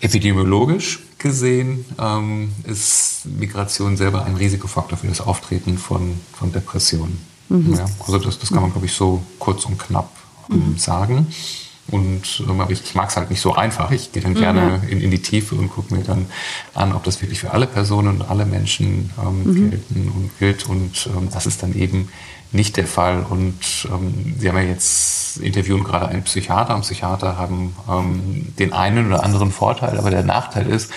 Epidemiologisch 0.00 1.00
gesehen 1.18 1.84
ähm, 1.98 2.52
ist 2.64 3.24
Migration 3.24 3.96
selber 3.96 4.24
ein 4.26 4.36
Risikofaktor 4.36 4.98
für 4.98 5.06
das 5.06 5.20
Auftreten 5.20 5.78
von, 5.78 6.20
von 6.32 6.52
Depressionen. 6.52 7.18
Mhm. 7.48 7.74
Ja, 7.74 7.86
also 8.00 8.18
das, 8.18 8.38
das 8.38 8.50
kann 8.50 8.60
man, 8.60 8.72
glaube 8.72 8.86
ich, 8.86 8.92
so 8.92 9.22
kurz 9.38 9.64
und 9.64 9.78
knapp 9.78 10.10
ähm, 10.50 10.72
mhm. 10.72 10.78
sagen. 10.78 11.26
Und 11.88 12.42
ähm, 12.48 12.60
aber 12.60 12.72
ich, 12.72 12.82
ich 12.82 12.94
mag 12.94 13.10
es 13.10 13.16
halt 13.16 13.30
nicht 13.30 13.40
so 13.40 13.54
einfach. 13.54 13.90
Ich 13.92 14.12
gehe 14.12 14.22
dann 14.22 14.32
mhm. 14.32 14.38
gerne 14.38 14.82
in, 14.88 15.00
in 15.00 15.10
die 15.10 15.22
Tiefe 15.22 15.54
und 15.54 15.70
gucke 15.70 15.94
mir 15.94 16.02
dann 16.02 16.26
an, 16.74 16.92
ob 16.92 17.04
das 17.04 17.22
wirklich 17.22 17.40
für 17.40 17.52
alle 17.52 17.66
Personen 17.66 18.08
und 18.08 18.22
alle 18.22 18.44
Menschen 18.44 19.10
ähm, 19.22 19.44
mhm. 19.44 19.70
gelten 19.70 20.12
und 20.14 20.38
gilt. 20.38 20.68
Und 20.68 21.08
ähm, 21.16 21.28
das 21.32 21.46
ist 21.46 21.62
dann 21.62 21.74
eben 21.74 22.08
nicht 22.52 22.76
der 22.76 22.86
Fall. 22.86 23.24
Und 23.28 23.88
ähm, 23.90 24.34
Sie 24.38 24.48
haben 24.48 24.56
ja 24.56 24.64
jetzt 24.64 25.38
interviewen 25.38 25.84
gerade 25.84 26.08
einen 26.08 26.22
Psychiater. 26.22 26.74
Und 26.74 26.82
Psychiater 26.82 27.36
haben 27.36 27.76
ähm, 27.88 28.52
den 28.58 28.72
einen 28.72 29.06
oder 29.06 29.22
anderen 29.22 29.52
Vorteil, 29.52 29.98
aber 29.98 30.10
der 30.10 30.24
Nachteil 30.24 30.66
ist, 30.66 30.90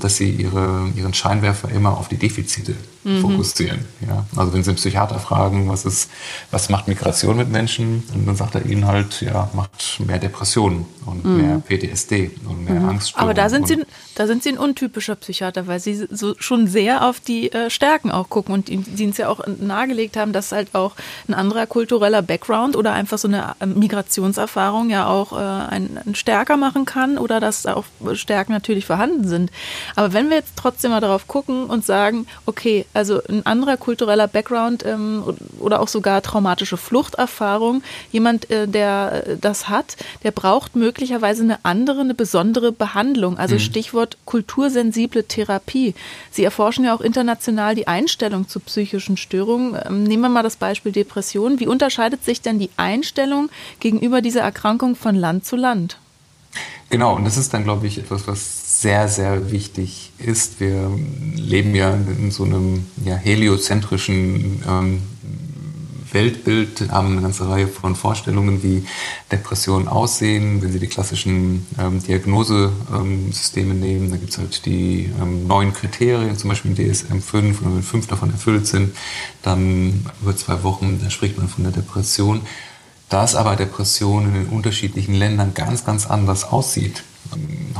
dass 0.00 0.16
sie 0.16 0.30
ihre, 0.30 0.88
ihren 0.96 1.14
Scheinwerfer 1.14 1.70
immer 1.70 1.96
auf 1.98 2.08
die 2.08 2.16
Defizite 2.16 2.74
mhm. 3.04 3.20
fokussieren. 3.20 3.84
Ja? 4.06 4.24
Also 4.36 4.52
wenn 4.52 4.62
Sie 4.62 4.70
einen 4.70 4.76
Psychiater 4.76 5.18
fragen, 5.18 5.68
was 5.68 5.84
ist, 5.84 6.10
was 6.50 6.68
macht 6.68 6.88
Migration 6.88 7.36
mit 7.36 7.50
Menschen, 7.50 8.02
dann 8.24 8.36
sagt 8.36 8.54
er 8.54 8.66
Ihnen 8.66 8.86
halt, 8.86 9.20
ja, 9.20 9.50
macht 9.54 10.00
mehr 10.04 10.18
Depressionen 10.18 10.86
und 11.06 11.24
mhm. 11.24 11.36
mehr 11.36 11.58
PTSD 11.60 12.30
und 12.48 12.64
mehr 12.64 12.80
mhm. 12.80 12.88
Angststörungen. 12.90 13.30
Aber 13.30 13.34
da 13.34 13.48
sind 13.48 13.68
Sie, 13.68 13.84
da 14.14 14.26
sind 14.26 14.42
Sie 14.42 14.50
ein 14.50 14.58
untypischer 14.58 15.14
Psychiater, 15.16 15.66
weil 15.66 15.80
Sie 15.80 16.06
so 16.10 16.34
schon 16.38 16.66
sehr 16.66 17.06
auf 17.06 17.20
die 17.20 17.52
äh, 17.52 17.70
Stärken 17.70 18.10
auch 18.10 18.28
gucken 18.28 18.54
und 18.54 18.68
Ihnen 18.68 19.10
es 19.10 19.18
ja 19.18 19.28
auch 19.28 19.40
nahegelegt 19.46 20.16
haben, 20.16 20.32
dass 20.32 20.52
halt 20.52 20.74
auch 20.74 20.92
ein 21.28 21.34
anderer 21.34 21.66
kultureller 21.66 22.22
Background 22.22 22.76
oder 22.76 22.92
einfach 22.92 23.18
so 23.18 23.28
eine 23.28 23.54
ähm, 23.60 23.78
Migrationserfahrung 23.78 24.90
ja 24.90 25.06
auch 25.06 25.32
äh, 25.32 25.36
einen, 25.36 25.98
einen 25.98 26.14
stärker 26.14 26.56
machen 26.56 26.84
kann 26.84 27.18
oder 27.18 27.40
dass 27.40 27.66
auch 27.66 27.84
Stärken 28.14 28.52
natürlich 28.52 28.86
vorhanden 28.86 29.28
sind. 29.28 29.50
Aber 29.96 30.12
wenn 30.12 30.30
wir 30.30 30.36
jetzt 30.36 30.54
trotzdem 30.56 30.90
mal 30.90 31.00
darauf 31.00 31.28
gucken 31.28 31.66
und 31.66 31.84
sagen, 31.84 32.26
okay, 32.46 32.86
also 32.94 33.20
ein 33.28 33.44
anderer 33.46 33.76
kultureller 33.76 34.28
Background 34.28 34.84
ähm, 34.84 35.24
oder 35.58 35.80
auch 35.80 35.88
sogar 35.88 36.22
traumatische 36.22 36.76
Fluchterfahrung, 36.76 37.82
jemand, 38.12 38.50
äh, 38.50 38.66
der 38.68 39.24
äh, 39.26 39.36
das 39.40 39.68
hat, 39.68 39.96
der 40.22 40.30
braucht 40.30 40.76
möglicherweise 40.76 41.42
eine 41.42 41.58
andere, 41.64 42.00
eine 42.00 42.14
besondere 42.14 42.72
Behandlung. 42.72 43.38
Also 43.38 43.56
mhm. 43.56 43.60
Stichwort 43.60 44.16
kultursensible 44.24 45.24
Therapie. 45.24 45.94
Sie 46.30 46.44
erforschen 46.44 46.84
ja 46.84 46.94
auch 46.94 47.00
international 47.00 47.74
die 47.74 47.88
Einstellung 47.88 48.48
zu 48.48 48.60
psychischen 48.60 49.16
Störungen. 49.16 49.76
Ähm, 49.84 50.04
nehmen 50.04 50.22
wir 50.22 50.28
mal 50.28 50.42
das 50.42 50.56
Beispiel 50.56 50.92
Depression. 50.92 51.60
Wie 51.60 51.66
unterscheidet 51.66 52.24
sich 52.24 52.40
denn 52.40 52.58
die 52.58 52.70
Einstellung 52.76 53.50
gegenüber 53.80 54.20
dieser 54.20 54.40
Erkrankung 54.40 54.96
von 54.96 55.14
Land 55.14 55.44
zu 55.44 55.56
Land? 55.56 55.98
Genau, 56.90 57.16
und 57.16 57.24
das 57.24 57.36
ist 57.36 57.52
dann, 57.52 57.64
glaube 57.64 57.86
ich, 57.86 57.98
etwas, 57.98 58.28
was 58.28 58.63
sehr, 58.84 59.08
sehr 59.08 59.50
wichtig 59.50 60.12
ist. 60.18 60.60
Wir 60.60 60.90
leben 61.36 61.74
ja 61.74 61.94
in 61.94 62.30
so 62.30 62.44
einem 62.44 62.84
ja, 63.02 63.14
heliozentrischen 63.14 64.62
ähm, 64.68 65.02
Weltbild, 66.12 66.90
haben 66.90 67.12
eine 67.12 67.22
ganze 67.22 67.48
Reihe 67.48 67.66
von 67.66 67.96
Vorstellungen, 67.96 68.62
wie 68.62 68.84
Depressionen 69.32 69.88
aussehen. 69.88 70.60
Wenn 70.60 70.70
Sie 70.70 70.80
die 70.80 70.86
klassischen 70.86 71.66
ähm, 71.78 72.02
Diagnosesysteme 72.02 73.72
nehmen, 73.72 74.10
da 74.10 74.18
gibt 74.18 74.32
es 74.32 74.38
halt 74.38 74.66
die 74.66 75.10
ähm, 75.18 75.46
neuen 75.46 75.72
Kriterien, 75.72 76.36
zum 76.36 76.50
Beispiel 76.50 76.72
DSM-5, 76.72 77.62
und 77.62 77.76
wenn 77.76 77.82
fünf 77.82 78.06
davon 78.06 78.32
erfüllt 78.32 78.66
sind, 78.66 78.94
dann 79.40 80.04
über 80.20 80.36
zwei 80.36 80.62
Wochen, 80.62 81.00
da 81.02 81.08
spricht 81.08 81.38
man 81.38 81.48
von 81.48 81.64
der 81.64 81.72
Depression. 81.72 82.42
Da 83.08 83.24
es 83.24 83.34
aber 83.34 83.56
Depression 83.56 84.26
in 84.26 84.34
den 84.34 84.46
unterschiedlichen 84.48 85.14
Ländern 85.14 85.54
ganz, 85.54 85.86
ganz 85.86 86.04
anders 86.06 86.44
aussieht, 86.44 87.02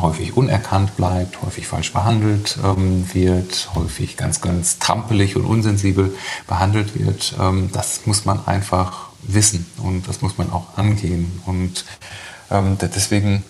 häufig 0.00 0.36
unerkannt 0.36 0.96
bleibt, 0.96 1.42
häufig 1.42 1.66
falsch 1.66 1.92
behandelt 1.92 2.58
ähm, 2.64 3.06
wird, 3.12 3.70
häufig 3.74 4.16
ganz, 4.16 4.40
ganz 4.40 4.78
trampelig 4.78 5.36
und 5.36 5.44
unsensibel 5.44 6.14
behandelt 6.46 6.98
wird. 6.98 7.34
Ähm, 7.40 7.70
das 7.72 8.06
muss 8.06 8.24
man 8.24 8.46
einfach 8.46 9.08
wissen 9.22 9.66
und 9.78 10.08
das 10.08 10.22
muss 10.22 10.38
man 10.38 10.52
auch 10.52 10.76
angehen. 10.76 11.40
Und 11.46 11.84
ähm, 12.50 12.76
deswegen 12.80 13.42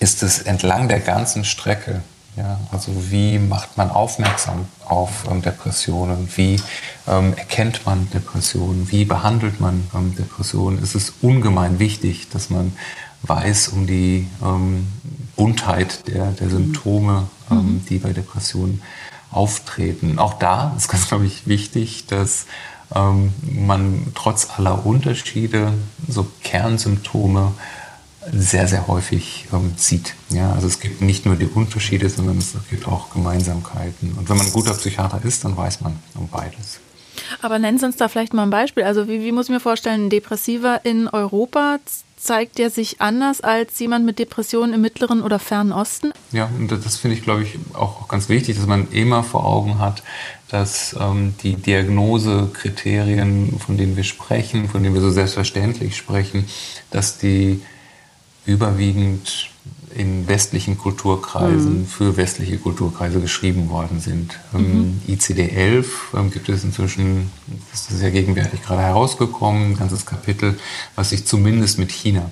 ist 0.00 0.22
es 0.22 0.40
entlang 0.40 0.88
der 0.88 1.00
ganzen 1.00 1.44
Strecke, 1.44 2.02
ja, 2.36 2.60
also 2.70 2.92
wie 3.10 3.38
macht 3.38 3.76
man 3.76 3.90
aufmerksam 3.90 4.66
auf 4.86 5.24
ähm, 5.28 5.42
Depressionen, 5.42 6.28
wie 6.36 6.60
ähm, 7.08 7.34
erkennt 7.36 7.84
man 7.84 8.08
Depressionen, 8.10 8.90
wie 8.92 9.04
behandelt 9.04 9.60
man 9.60 9.88
ähm, 9.92 10.14
Depressionen, 10.14 10.80
es 10.80 10.94
ist 10.94 11.14
ungemein 11.20 11.80
wichtig, 11.80 12.28
dass 12.30 12.48
man 12.48 12.72
weiß 13.22 13.68
um 13.68 13.86
die 13.86 14.26
ähm, 14.42 14.86
Buntheit 15.36 16.06
der, 16.08 16.32
der 16.32 16.50
Symptome, 16.50 17.28
ähm, 17.50 17.56
mhm. 17.56 17.86
die 17.88 17.98
bei 17.98 18.12
Depressionen 18.12 18.82
auftreten. 19.30 20.18
Auch 20.18 20.34
da 20.34 20.74
ist 20.76 20.88
ganz, 20.88 21.08
glaube 21.08 21.26
ich, 21.26 21.46
wichtig, 21.46 22.06
dass 22.06 22.46
ähm, 22.94 23.32
man 23.42 24.12
trotz 24.14 24.48
aller 24.56 24.86
Unterschiede 24.86 25.72
so 26.08 26.26
Kernsymptome 26.42 27.52
sehr, 28.32 28.68
sehr 28.68 28.86
häufig 28.88 29.48
ähm, 29.52 29.72
sieht. 29.76 30.14
Ja, 30.30 30.52
also 30.52 30.66
es 30.66 30.80
gibt 30.80 31.00
nicht 31.00 31.26
nur 31.26 31.36
die 31.36 31.46
Unterschiede, 31.46 32.08
sondern 32.10 32.38
es 32.38 32.54
gibt 32.70 32.86
auch 32.86 33.10
Gemeinsamkeiten. 33.10 34.12
Und 34.12 34.28
wenn 34.28 34.36
man 34.36 34.46
ein 34.46 34.52
guter 34.52 34.74
Psychiater 34.74 35.24
ist, 35.24 35.44
dann 35.44 35.56
weiß 35.56 35.80
man 35.80 35.98
um 36.14 36.28
beides. 36.28 36.80
Aber 37.42 37.58
nennen 37.58 37.78
Sie 37.78 37.86
uns 37.86 37.96
da 37.96 38.08
vielleicht 38.08 38.34
mal 38.34 38.42
ein 38.42 38.50
Beispiel. 38.50 38.84
Also 38.84 39.08
wie, 39.08 39.22
wie 39.22 39.32
muss 39.32 39.46
ich 39.46 39.50
mir 39.50 39.60
vorstellen, 39.60 40.06
ein 40.06 40.10
Depressiver 40.10 40.84
in 40.84 41.08
Europa 41.08 41.78
zeigt 42.16 42.58
der 42.58 42.70
sich 42.70 43.00
anders 43.00 43.40
als 43.40 43.78
jemand 43.78 44.04
mit 44.04 44.18
Depressionen 44.18 44.74
im 44.74 44.80
Mittleren 44.80 45.22
oder 45.22 45.38
Fernen 45.38 45.72
Osten? 45.72 46.12
Ja, 46.32 46.50
und 46.58 46.70
das 46.70 46.96
finde 46.96 47.16
ich, 47.16 47.22
glaube 47.22 47.44
ich, 47.44 47.58
auch 47.74 48.08
ganz 48.08 48.28
wichtig, 48.28 48.56
dass 48.56 48.66
man 48.66 48.90
immer 48.90 49.22
vor 49.22 49.46
Augen 49.46 49.78
hat, 49.78 50.02
dass 50.48 50.96
ähm, 50.98 51.34
die 51.42 51.54
Diagnosekriterien, 51.54 53.58
von 53.58 53.76
denen 53.76 53.96
wir 53.96 54.04
sprechen, 54.04 54.68
von 54.68 54.82
denen 54.82 54.94
wir 54.94 55.02
so 55.02 55.10
selbstverständlich 55.10 55.96
sprechen, 55.96 56.46
dass 56.90 57.18
die 57.18 57.60
überwiegend 58.46 59.50
in 59.98 60.28
westlichen 60.28 60.78
Kulturkreisen 60.78 61.80
mhm. 61.80 61.86
für 61.86 62.16
westliche 62.16 62.56
Kulturkreise 62.58 63.20
geschrieben 63.20 63.68
worden 63.68 63.98
sind. 64.00 64.38
Ähm, 64.54 65.00
mhm. 65.06 65.14
ICD-11 65.14 65.84
ähm, 66.14 66.30
gibt 66.30 66.48
es 66.48 66.62
inzwischen, 66.62 67.30
das 67.72 67.90
ist 67.90 68.00
ja 68.00 68.10
gegenwärtig 68.10 68.62
gerade 68.62 68.82
herausgekommen, 68.82 69.72
ein 69.72 69.76
ganzes 69.76 70.06
Kapitel, 70.06 70.56
was 70.94 71.10
sich 71.10 71.26
zumindest 71.26 71.80
mit 71.80 71.90
China 71.90 72.30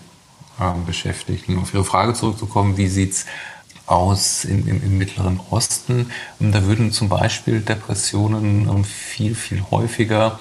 ähm, 0.61 0.87
beschäftigt. 0.87 1.49
Um 1.49 1.59
auf 1.59 1.75
Ihre 1.75 1.85
Frage 1.85 2.15
zurückzukommen, 2.15 2.77
wie 2.77 2.87
sieht 2.87 3.13
es 3.13 3.27
aus 3.87 4.45
in, 4.45 4.69
im, 4.69 4.83
im, 4.83 4.97
Mittleren 4.97 5.41
Osten? 5.51 6.13
Und 6.39 6.53
da 6.53 6.65
würden 6.67 6.93
zum 6.93 7.09
Beispiel 7.09 7.61
Depressionen 7.61 8.85
viel, 8.85 9.35
viel 9.35 9.63
häufiger 9.73 10.39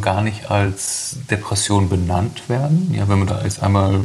gar 0.00 0.22
nicht 0.22 0.50
als 0.50 1.16
Depression 1.30 1.88
benannt 1.88 2.48
werden. 2.48 2.92
Ja, 2.94 3.08
wenn 3.08 3.18
man 3.18 3.28
da 3.28 3.42
jetzt 3.42 3.62
einmal, 3.62 4.00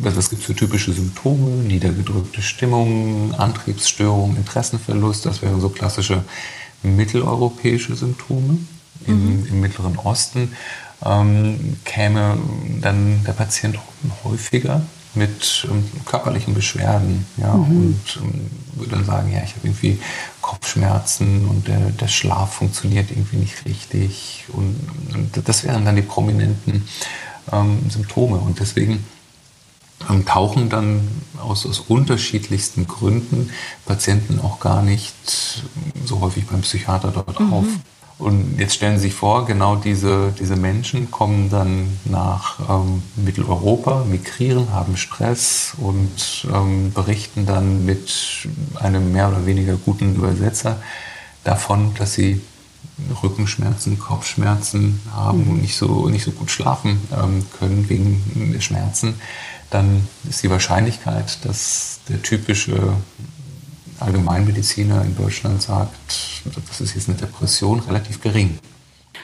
was 0.00 0.30
gibt 0.30 0.42
es 0.42 0.46
für 0.46 0.54
typische 0.54 0.92
Symptome, 0.92 1.62
niedergedrückte 1.62 2.42
Stimmung, 2.42 3.34
Antriebsstörung, 3.36 4.36
Interessenverlust, 4.36 5.26
das 5.26 5.42
wären 5.42 5.60
so 5.60 5.70
klassische 5.70 6.24
mitteleuropäische 6.82 7.96
Symptome. 7.96 8.58
Im, 9.06 9.40
mhm. 9.40 9.46
im 9.46 9.60
Mittleren 9.60 9.96
Osten 9.96 10.52
ähm, 11.04 11.76
käme 11.84 12.36
dann 12.80 13.24
der 13.24 13.32
Patient 13.32 13.78
häufiger 14.24 14.82
mit 15.14 15.66
ähm, 15.70 15.84
körperlichen 16.04 16.54
Beschwerden 16.54 17.26
ja, 17.36 17.54
mhm. 17.54 17.76
und 17.76 18.20
ähm, 18.22 18.50
würde 18.74 18.96
dann 18.96 19.04
sagen, 19.04 19.32
ja, 19.32 19.42
ich 19.42 19.54
habe 19.54 19.68
irgendwie 19.68 19.98
Kopfschmerzen 20.48 21.46
und 21.46 21.68
der, 21.68 21.90
der 21.90 22.08
Schlaf 22.08 22.54
funktioniert 22.54 23.10
irgendwie 23.10 23.36
nicht 23.36 23.66
richtig. 23.66 24.46
Und, 24.54 24.80
und 25.14 25.46
das 25.46 25.62
wären 25.64 25.84
dann 25.84 25.94
die 25.94 26.00
prominenten 26.02 26.88
ähm, 27.52 27.90
Symptome. 27.90 28.38
Und 28.38 28.58
deswegen 28.58 29.04
ähm, 30.08 30.24
tauchen 30.24 30.70
dann 30.70 31.06
aus, 31.38 31.66
aus 31.66 31.80
unterschiedlichsten 31.80 32.86
Gründen 32.86 33.50
Patienten 33.84 34.40
auch 34.40 34.58
gar 34.58 34.80
nicht 34.82 35.14
so 36.06 36.20
häufig 36.20 36.46
beim 36.46 36.62
Psychiater 36.62 37.10
dort 37.10 37.38
mhm. 37.38 37.52
auf. 37.52 37.66
Und 38.18 38.58
jetzt 38.58 38.74
stellen 38.74 38.96
Sie 38.96 39.02
sich 39.02 39.14
vor, 39.14 39.46
genau 39.46 39.76
diese, 39.76 40.34
diese 40.38 40.56
Menschen 40.56 41.10
kommen 41.10 41.50
dann 41.50 41.98
nach 42.04 42.58
ähm, 42.68 43.02
Mitteleuropa, 43.14 44.04
migrieren, 44.04 44.72
haben 44.72 44.96
Stress 44.96 45.74
und 45.78 46.46
ähm, 46.52 46.92
berichten 46.92 47.46
dann 47.46 47.84
mit 47.84 48.48
einem 48.74 49.12
mehr 49.12 49.28
oder 49.28 49.46
weniger 49.46 49.76
guten 49.76 50.16
Übersetzer 50.16 50.82
davon, 51.44 51.94
dass 51.96 52.14
sie 52.14 52.40
Rückenschmerzen, 53.22 54.00
Kopfschmerzen 54.00 55.00
haben 55.14 55.44
mhm. 55.44 55.50
und 55.50 55.62
nicht 55.62 55.76
so, 55.76 56.08
nicht 56.08 56.24
so 56.24 56.32
gut 56.32 56.50
schlafen 56.50 57.00
ähm, 57.12 57.46
können 57.58 57.88
wegen 57.88 58.60
Schmerzen, 58.60 59.14
dann 59.70 60.08
ist 60.28 60.42
die 60.42 60.50
Wahrscheinlichkeit, 60.50 61.44
dass 61.44 62.00
der 62.08 62.20
typische 62.22 62.94
Allgemeinmediziner 64.00 65.02
in 65.02 65.16
Deutschland 65.16 65.62
sagt, 65.62 65.94
das 66.68 66.80
ist 66.80 66.94
jetzt 66.94 67.08
eine 67.08 67.18
Depression, 67.18 67.80
relativ 67.80 68.20
gering. 68.20 68.58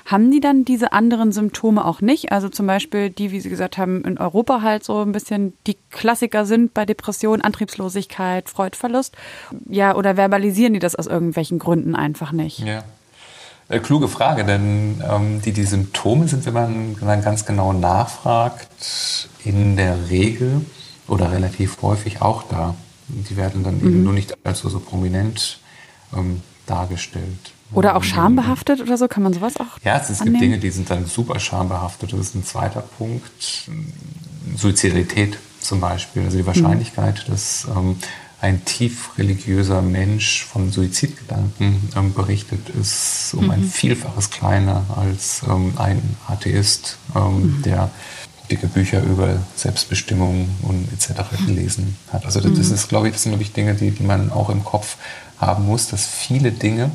Haben 0.06 0.30
die 0.30 0.40
dann 0.40 0.64
diese 0.64 0.92
anderen 0.92 1.32
Symptome 1.32 1.84
auch 1.84 2.00
nicht? 2.02 2.30
Also 2.30 2.48
zum 2.50 2.66
Beispiel 2.66 3.08
die, 3.08 3.30
wie 3.30 3.40
Sie 3.40 3.48
gesagt 3.48 3.78
haben, 3.78 4.04
in 4.04 4.18
Europa 4.18 4.60
halt 4.60 4.84
so 4.84 5.00
ein 5.00 5.12
bisschen 5.12 5.54
die 5.66 5.78
Klassiker 5.90 6.44
sind 6.44 6.74
bei 6.74 6.84
Depression, 6.84 7.40
Antriebslosigkeit, 7.40 8.50
Freudverlust. 8.50 9.16
Ja, 9.68 9.94
oder 9.94 10.16
verbalisieren 10.16 10.74
die 10.74 10.78
das 10.78 10.94
aus 10.94 11.06
irgendwelchen 11.06 11.58
Gründen 11.58 11.94
einfach 11.94 12.32
nicht? 12.32 12.58
Ja. 12.58 12.84
Äh, 13.68 13.78
kluge 13.78 14.08
Frage, 14.08 14.44
denn 14.44 15.02
ähm, 15.10 15.40
die, 15.40 15.52
die 15.52 15.64
Symptome 15.64 16.28
sind, 16.28 16.44
wenn 16.44 16.52
man, 16.52 17.00
wenn 17.00 17.08
man 17.08 17.22
ganz 17.22 17.46
genau 17.46 17.72
nachfragt, 17.72 18.68
in 19.42 19.76
der 19.76 20.10
Regel 20.10 20.66
oder 21.08 21.32
relativ 21.32 21.80
häufig 21.80 22.20
auch 22.20 22.42
da. 22.42 22.74
Die 23.08 23.36
werden 23.36 23.62
dann 23.62 23.80
mhm. 23.80 23.86
eben 23.86 24.02
nur 24.04 24.12
nicht 24.12 24.36
als 24.44 24.60
so, 24.60 24.78
prominent 24.80 25.60
ähm, 26.16 26.40
dargestellt. 26.66 27.52
Oder 27.72 27.96
auch 27.96 28.04
schambehaftet 28.04 28.80
oder 28.80 28.96
so, 28.96 29.08
kann 29.08 29.22
man 29.22 29.32
sowas 29.32 29.56
auch 29.56 29.78
Ja, 29.82 29.98
es, 29.98 30.10
es 30.10 30.20
gibt 30.20 30.40
Dinge, 30.40 30.58
die 30.58 30.70
sind 30.70 30.90
dann 30.90 31.06
super 31.06 31.40
schambehaftet. 31.40 32.12
Das 32.12 32.20
ist 32.20 32.34
ein 32.34 32.44
zweiter 32.44 32.82
Punkt. 32.82 33.68
Suizidalität 34.56 35.38
zum 35.60 35.80
Beispiel, 35.80 36.22
also 36.22 36.36
die 36.36 36.46
Wahrscheinlichkeit, 36.46 37.24
mhm. 37.26 37.32
dass 37.32 37.66
ähm, 37.74 37.96
ein 38.40 38.64
tief 38.66 39.16
religiöser 39.16 39.80
Mensch 39.80 40.44
von 40.44 40.70
Suizidgedanken 40.70 41.88
ähm, 41.96 42.12
berichtet, 42.12 42.68
ist 42.68 43.32
um 43.34 43.46
mhm. 43.46 43.50
ein 43.50 43.64
Vielfaches 43.64 44.30
kleiner 44.30 44.84
als 44.94 45.42
ähm, 45.48 45.72
ein 45.76 46.16
Atheist, 46.28 46.98
ähm, 47.16 47.56
mhm. 47.56 47.62
der 47.62 47.90
dicke 48.54 48.66
Bücher 48.68 49.02
über 49.02 49.36
Selbstbestimmung 49.56 50.48
und 50.62 50.88
etc. 50.92 51.22
gelesen 51.46 51.96
hat. 52.12 52.24
Also 52.24 52.40
das, 52.40 52.68
mhm. 52.68 52.74
ist, 52.74 52.88
glaube 52.88 53.08
ich, 53.08 53.12
das 53.12 53.22
sind 53.22 53.32
glaube 53.32 53.42
ich 53.42 53.52
Dinge, 53.52 53.74
die, 53.74 53.90
die 53.90 54.02
man 54.02 54.30
auch 54.30 54.48
im 54.50 54.64
Kopf 54.64 54.96
haben 55.38 55.66
muss, 55.66 55.88
dass 55.88 56.06
viele 56.06 56.52
Dinge 56.52 56.90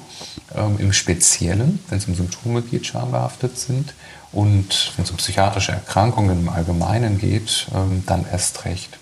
ähm, 0.56 0.78
im 0.80 0.94
Speziellen, 0.94 1.80
wenn 1.90 1.98
es 1.98 2.08
um 2.08 2.16
Symptome 2.16 2.62
geht, 2.62 2.86
schambehaftet 2.86 3.58
sind 3.58 3.94
und 4.32 4.94
wenn 4.96 5.04
es 5.04 5.12
um 5.12 5.18
psychiatrische 5.18 5.74
Erkrankungen 5.74 6.40
im 6.40 6.50
Allgemeinen 6.50 7.18
geht, 7.18 7.68
ähm, 7.76 8.04
dann 8.06 8.26
erst 8.32 8.66
recht. 8.66 8.98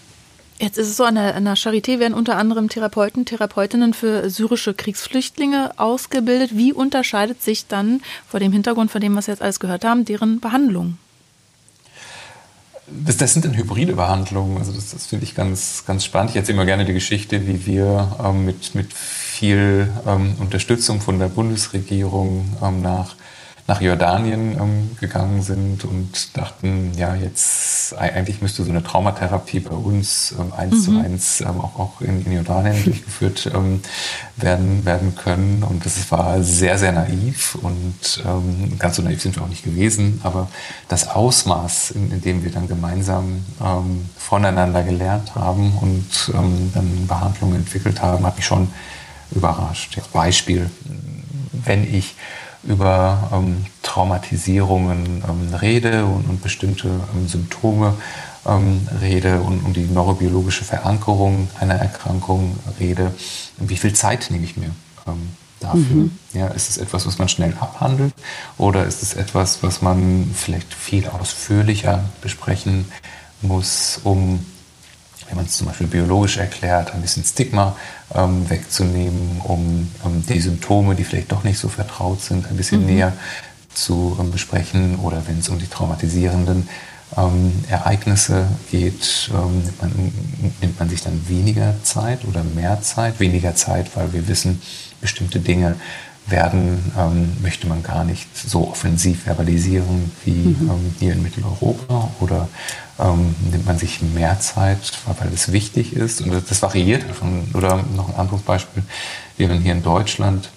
Jetzt 0.59 0.79
ist 0.79 0.87
es 0.87 0.97
so, 0.97 1.03
an 1.03 1.15
der, 1.15 1.35
an 1.35 1.45
der 1.45 1.55
Charité 1.55 1.99
werden 1.99 2.15
unter 2.15 2.35
anderem 2.35 2.67
Therapeuten, 2.67 3.25
Therapeutinnen 3.25 3.93
für 3.93 4.27
syrische 4.31 4.73
Kriegsflüchtlinge 4.73 5.71
ausgebildet. 5.77 6.57
Wie 6.57 6.73
unterscheidet 6.73 7.43
sich 7.43 7.67
dann 7.67 8.01
vor 8.27 8.39
dem 8.39 8.51
Hintergrund, 8.51 8.89
von 8.89 8.99
dem, 8.99 9.15
was 9.15 9.27
wir 9.27 9.35
jetzt 9.35 9.43
alles 9.43 9.59
gehört 9.59 9.85
haben, 9.85 10.03
deren 10.03 10.39
Behandlung? 10.39 10.97
Das, 12.89 13.17
das 13.17 13.33
sind 13.33 13.43
dann 13.43 13.55
hybride 13.55 13.93
Behandlungen. 13.93 14.57
Also 14.57 14.71
das, 14.71 14.91
das 14.91 15.07
finde 15.07 15.25
ich 15.25 15.35
ganz, 15.35 15.83
ganz 15.85 16.05
spannend. 16.05 16.31
Ich 16.31 16.37
erzähle 16.37 16.55
immer 16.55 16.65
gerne 16.65 16.85
die 16.85 16.93
Geschichte, 16.93 17.45
wie 17.45 17.65
wir 17.65 18.15
ähm, 18.23 18.45
mit, 18.45 18.75
mit 18.75 18.93
viel 18.93 19.91
ähm, 20.07 20.35
Unterstützung 20.39 21.01
von 21.01 21.19
der 21.19 21.27
Bundesregierung 21.27 22.57
ähm, 22.63 22.81
nach 22.81 23.16
nach 23.67 23.81
Jordanien 23.81 24.57
ähm, 24.57 24.97
gegangen 24.97 25.41
sind 25.41 25.83
und 25.83 26.37
dachten, 26.37 26.93
ja, 26.95 27.15
jetzt 27.15 27.93
eigentlich 27.97 28.41
müsste 28.41 28.63
so 28.63 28.71
eine 28.71 28.81
Traumatherapie 28.81 29.59
bei 29.59 29.75
uns 29.75 30.33
ähm, 30.39 30.53
eins 30.53 30.75
mhm. 30.75 30.81
zu 30.81 30.99
eins 30.99 31.41
ähm, 31.41 31.59
auch, 31.59 31.77
auch 31.77 32.01
in, 32.01 32.25
in 32.25 32.31
Jordanien 32.31 32.81
durchgeführt 32.85 33.51
ähm, 33.53 33.81
werden, 34.37 34.85
werden 34.85 35.15
können. 35.15 35.63
Und 35.63 35.85
das 35.85 36.09
war 36.11 36.41
sehr, 36.41 36.77
sehr 36.77 36.93
naiv 36.93 37.55
und 37.55 38.23
ähm, 38.25 38.79
ganz 38.79 38.95
so 38.95 39.01
naiv 39.01 39.21
sind 39.21 39.35
wir 39.35 39.43
auch 39.43 39.49
nicht 39.49 39.65
gewesen. 39.65 40.21
Aber 40.23 40.47
das 40.87 41.09
Ausmaß, 41.09 41.91
in, 41.91 42.09
in 42.11 42.21
dem 42.21 42.45
wir 42.45 42.51
dann 42.51 42.69
gemeinsam 42.69 43.43
ähm, 43.61 44.05
voneinander 44.17 44.83
gelernt 44.83 45.35
haben 45.35 45.77
und 45.81 46.31
dann 46.73 47.07
Behandlungen 47.07 47.57
entwickelt 47.57 48.01
haben, 48.01 48.25
hat 48.25 48.35
mich 48.35 48.45
schon 48.45 48.69
überrascht. 49.31 49.99
Beispiel, 50.13 50.69
wenn 51.51 51.83
ich 51.83 52.15
über 52.67 53.29
ähm, 53.33 53.65
Traumatisierungen 53.81 55.23
ähm, 55.27 55.53
rede 55.55 56.05
und, 56.05 56.29
und 56.29 56.43
bestimmte 56.43 56.87
ähm, 56.87 57.27
Symptome 57.27 57.95
ähm, 58.45 58.87
rede 59.01 59.41
und 59.41 59.63
um 59.65 59.73
die 59.73 59.85
neurobiologische 59.85 60.65
Verankerung 60.65 61.47
einer 61.59 61.75
Erkrankung 61.75 62.57
rede, 62.79 63.13
wie 63.57 63.77
viel 63.77 63.93
Zeit 63.93 64.27
nehme 64.29 64.45
ich 64.45 64.57
mir 64.57 64.71
ähm, 65.07 65.29
dafür? 65.59 65.81
Mhm. 65.81 66.11
Ja, 66.33 66.47
ist 66.47 66.69
es 66.69 66.77
etwas, 66.77 67.07
was 67.07 67.17
man 67.17 67.29
schnell 67.29 67.53
abhandelt 67.59 68.13
oder 68.57 68.85
ist 68.85 69.01
es 69.01 69.13
etwas, 69.13 69.63
was 69.63 69.81
man 69.81 70.29
vielleicht 70.35 70.73
viel 70.73 71.07
ausführlicher 71.07 72.03
besprechen 72.21 72.85
muss, 73.41 74.01
um 74.03 74.45
wenn 75.27 75.35
man 75.35 75.45
es 75.45 75.57
zum 75.57 75.67
Beispiel 75.67 75.87
biologisch 75.87 76.37
erklärt, 76.37 76.93
ein 76.93 77.01
bisschen 77.01 77.23
Stigma 77.23 77.75
ähm, 78.15 78.49
wegzunehmen, 78.49 79.41
um, 79.43 79.91
um, 80.03 80.25
die 80.25 80.39
Symptome, 80.39 80.95
die 80.95 81.03
vielleicht 81.03 81.31
doch 81.31 81.43
nicht 81.43 81.59
so 81.59 81.67
vertraut 81.67 82.21
sind, 82.21 82.47
ein 82.47 82.57
bisschen 82.57 82.81
mhm. 82.81 82.87
näher 82.87 83.13
zu 83.73 84.17
ähm, 84.19 84.31
besprechen. 84.31 84.97
Oder 84.99 85.27
wenn 85.27 85.39
es 85.39 85.49
um 85.49 85.59
die 85.59 85.67
traumatisierenden 85.67 86.67
ähm, 87.15 87.53
Ereignisse 87.69 88.47
geht, 88.71 89.29
ähm, 89.33 89.63
nimmt 89.63 89.81
man, 89.81 90.13
nimmt, 90.61 90.79
man, 90.79 90.89
sich 90.89 91.01
dann 91.01 91.27
weniger 91.27 91.75
Zeit 91.83 92.25
oder 92.25 92.43
mehr 92.43 92.81
Zeit. 92.81 93.19
Weniger 93.19 93.55
Zeit, 93.55 93.95
weil 93.95 94.13
wir 94.13 94.27
wissen, 94.27 94.61
bestimmte 95.01 95.39
Dinge 95.39 95.75
werden, 96.27 96.91
ähm, 96.97 97.37
möchte 97.41 97.67
man 97.67 97.83
gar 97.83 98.03
nicht 98.03 98.27
so 98.37 98.69
offensiv 98.69 99.23
verbalisieren 99.23 100.11
wie 100.25 100.31
mhm. 100.31 100.69
ähm, 100.69 100.95
hier 100.99 101.13
in 101.13 101.23
Mitteleuropa 101.23 102.11
oder 102.19 102.49
ähm, 102.99 103.35
nimmt 103.49 103.65
man 103.65 103.77
sich 103.77 104.01
mehr 104.01 104.39
Zeit, 104.39 104.91
weil 105.05 105.31
es 105.33 105.51
wichtig 105.51 105.93
ist 105.93 106.21
und 106.21 106.33
das 106.33 106.61
variiert. 106.61 107.05
Oder 107.53 107.83
noch 107.95 108.09
ein 108.09 108.15
anderes 108.15 108.41
Beispiel, 108.41 108.83
wir 109.37 109.49
haben 109.49 109.61
hier 109.61 109.71
in 109.73 109.83
Deutschland 109.83 110.49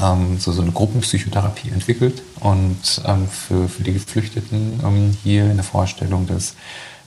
ähm, 0.00 0.38
so, 0.38 0.52
so 0.52 0.62
eine 0.62 0.72
Gruppenpsychotherapie 0.72 1.70
entwickelt 1.70 2.22
und 2.40 3.02
ähm, 3.06 3.28
für, 3.28 3.68
für 3.68 3.82
die 3.82 3.92
Geflüchteten 3.92 4.80
ähm, 4.84 5.16
hier 5.22 5.50
in 5.50 5.56
der 5.56 5.64
Vorstellung, 5.64 6.26
dass, 6.26 6.54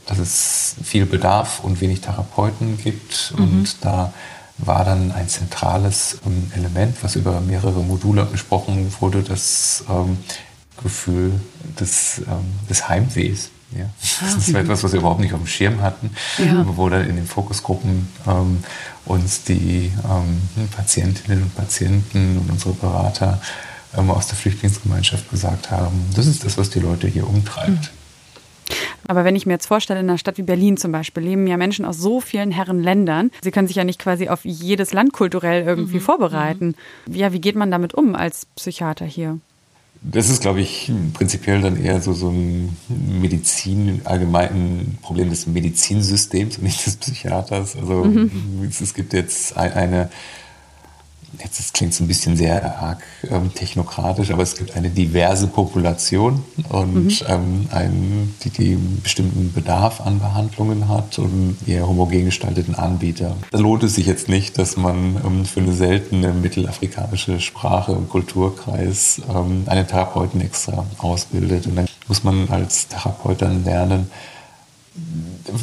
dass 0.06 0.20
es 0.20 0.76
viel 0.84 1.06
Bedarf 1.06 1.62
und 1.64 1.82
wenig 1.82 2.02
Therapeuten 2.02 2.78
gibt 2.78 3.34
mhm. 3.38 3.44
und 3.44 3.76
da 3.82 4.14
war 4.66 4.86
dann 4.86 5.12
ein 5.12 5.28
zentrales 5.28 6.20
ähm, 6.26 6.52
Element, 6.56 6.98
was 7.02 7.16
über 7.16 7.42
mehrere 7.42 7.82
Module 7.82 8.26
besprochen 8.26 8.94
wurde, 9.00 9.24
das 9.24 9.84
ähm, 9.90 10.18
Gefühl 10.82 11.40
des, 11.80 12.20
ähm, 12.20 12.46
des 12.70 12.88
Heimwehs. 12.88 13.50
Ja. 13.78 13.90
Das 14.22 14.54
war 14.54 14.62
etwas, 14.62 14.84
was 14.84 14.94
wir 14.94 15.00
überhaupt 15.00 15.20
nicht 15.20 15.34
auf 15.34 15.40
dem 15.40 15.48
Schirm 15.48 15.82
hatten, 15.82 16.12
ja. 16.38 16.64
wo 16.78 16.90
dann 16.90 17.10
in 17.10 17.16
den 17.16 17.26
Fokusgruppen 17.26 18.08
ähm, 18.28 18.64
uns 19.06 19.44
die 19.44 19.92
ähm, 20.08 20.70
Patientinnen 20.76 21.44
und 21.44 21.56
Patienten 21.56 22.38
und 22.38 22.52
unsere 22.52 22.74
Berater 22.74 23.42
ähm, 23.98 24.12
aus 24.12 24.28
der 24.28 24.38
Flüchtlingsgemeinschaft 24.38 25.30
gesagt 25.30 25.72
haben, 25.72 26.06
das 26.16 26.28
ist 26.28 26.46
das, 26.46 26.58
was 26.58 26.70
die 26.70 26.80
Leute 26.80 27.08
hier 27.08 27.28
umtreibt. 27.28 27.70
Mhm. 27.70 28.03
Aber 29.08 29.26
wenn 29.26 29.36
ich 29.36 29.46
mir 29.46 29.54
jetzt 29.54 29.68
vorstelle, 29.68 30.00
in 30.00 30.10
einer 30.10 30.18
Stadt 30.18 30.38
wie 30.38 30.44
Berlin 30.44 30.78
zum 30.78 30.92
Beispiel 30.92 31.24
leben 31.24 31.48
ja 31.48 31.58
Menschen 31.58 31.86
aus 31.86 31.98
so 31.98 32.22
vielen 32.22 32.52
Herrenländern. 32.52 33.32
Sie 33.42 33.52
können 33.52 33.68
sich 33.68 33.78
ja 33.78 33.84
nicht 33.84 34.00
quasi 34.00 34.30
auf 34.30 34.46
jedes 34.46 34.94
Land 34.94 35.14
kulturell 35.14 35.64
irgendwie 35.64 35.98
mhm. 35.98 36.02
vorbereiten. 36.02 36.76
Ja, 37.10 37.34
wie 37.34 37.42
geht 37.42 37.56
man 37.56 37.72
damit 37.72 37.94
um 37.94 38.16
als 38.16 38.46
Psychiater 38.56 39.06
hier? 39.06 39.40
Das 40.06 40.30
ist, 40.30 40.42
glaube 40.42 40.60
ich, 40.60 40.92
prinzipiell 41.14 41.62
dann 41.62 41.82
eher 41.82 42.02
so, 42.02 42.12
so 42.12 42.30
ein 42.30 42.76
Medizin, 42.90 44.02
allgemein 44.04 44.98
Problem 45.02 45.30
des 45.30 45.48
Medizinsystems 45.48 46.58
und 46.58 46.66
nicht 46.66 46.86
des 46.86 46.98
Psychiaters. 46.98 47.78
Also 47.78 48.04
mhm. 48.04 48.68
es, 48.70 48.82
es, 48.82 48.94
gibt 48.94 49.14
jetzt 49.14 49.56
eine 49.56 50.10
jetzt 51.42 51.60
das 51.60 51.74
klingt 51.74 51.94
so 51.94 52.04
ein 52.04 52.08
bisschen 52.08 52.38
sehr 52.38 52.80
arg 52.80 53.04
ähm, 53.30 53.54
technokratisch, 53.54 54.32
aber 54.32 54.44
es 54.44 54.56
gibt 54.56 54.76
eine 54.76 54.90
diverse 54.90 55.48
Population 55.48 56.44
und 56.70 57.22
mhm. 57.22 57.28
ähm, 57.28 57.68
einen, 57.72 58.36
die, 58.44 58.50
die 58.50 58.72
einen 58.74 59.02
bestimmten 59.02 59.52
Bedarf 59.54 60.02
an 60.02 60.20
Behandlungen 60.20 60.88
hat 60.88 61.18
und 61.20 61.58
eher 61.66 61.88
homogen 61.88 62.26
gestalteten 62.26 62.76
Anbieter. 62.76 63.36
Da 63.52 63.58
lohnt 63.58 63.84
es 63.84 63.96
sich 63.96 64.06
jetzt 64.06 64.30
nicht, 64.30 64.58
dass 64.58 64.78
man 64.78 65.18
ähm, 65.26 65.46
für 65.46 65.62
eine 65.62 65.74
seltene 65.74 66.34
mittelafrikanische 66.34 67.40
Sprache 67.40 67.94
und 67.94 68.10
Kulturkreis 68.10 69.22
ähm, 69.30 69.64
einen 69.66 69.88
Therapeuten 69.88 70.42
extra 70.42 70.86
ausbildet. 71.00 71.68
Und 71.68 71.76
dann 71.76 71.88
muss 72.08 72.24
man 72.24 72.50
als 72.50 72.88
Therapeut 72.88 73.42
dann 73.42 73.64
lernen, 73.64 74.12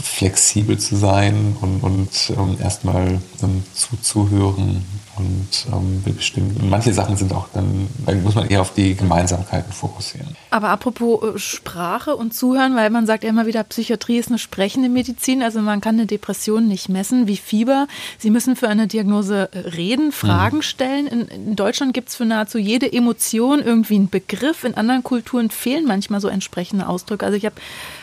flexibel 0.03 0.79
zu 0.79 0.97
sein 0.97 1.57
und, 1.61 1.81
und 1.81 2.33
ähm, 2.37 2.57
erstmal 2.61 3.21
ähm, 3.43 3.63
zuzuhören 3.73 4.85
und 5.21 5.49
ähm, 5.73 6.03
bestimmt. 6.03 6.69
manche 6.69 6.93
Sachen 6.93 7.17
sind 7.17 7.33
auch 7.33 7.49
dann, 7.53 7.89
dann 8.07 8.23
muss 8.23 8.35
man 8.35 8.49
eher 8.49 8.61
auf 8.61 8.73
die 8.73 8.95
Gemeinsamkeiten 8.95 9.73
fokussieren. 9.73 10.29
Aber 10.51 10.69
apropos 10.69 11.23
äh, 11.23 11.39
Sprache 11.39 12.17
und 12.17 12.33
Zuhören, 12.33 12.75
weil 12.77 12.91
man 12.91 13.07
sagt 13.07 13.25
ja 13.25 13.31
immer 13.31 13.47
wieder, 13.47 13.63
Psychiatrie 13.65 14.19
ist 14.19 14.29
eine 14.29 14.39
sprechende 14.39 14.89
Medizin, 14.89 15.43
also 15.43 15.61
man 15.61 15.81
kann 15.81 15.97
eine 15.97 16.07
Depression 16.07 16.67
nicht 16.67 16.89
messen 16.89 17.27
wie 17.27 17.37
Fieber. 17.37 17.87
Sie 18.19 18.31
müssen 18.31 18.57
für 18.57 18.69
eine 18.69 18.87
Diagnose 18.87 19.49
äh, 19.53 19.59
reden, 19.59 20.13
Fragen 20.13 20.59
mhm. 20.59 20.63
stellen. 20.63 21.07
In, 21.07 21.29
in 21.29 21.57
Deutschland 21.57 21.95
gibt 21.95 22.09
es 22.09 22.17
für 22.17 22.25
nahezu 22.25 22.59
jede 22.59 22.93
Emotion 22.93 23.61
irgendwie 23.61 23.97
einen 23.97 24.11
Begriff. 24.11 24.65
In 24.65 24.75
anderen 24.75 25.03
Kulturen 25.03 25.51
fehlen 25.51 25.85
manchmal 25.87 26.21
so 26.21 26.29
entsprechende 26.29 26.89
Ausdrücke. 26.89 27.25
Also 27.25 27.37
ich 27.37 27.45
habe 27.45 27.57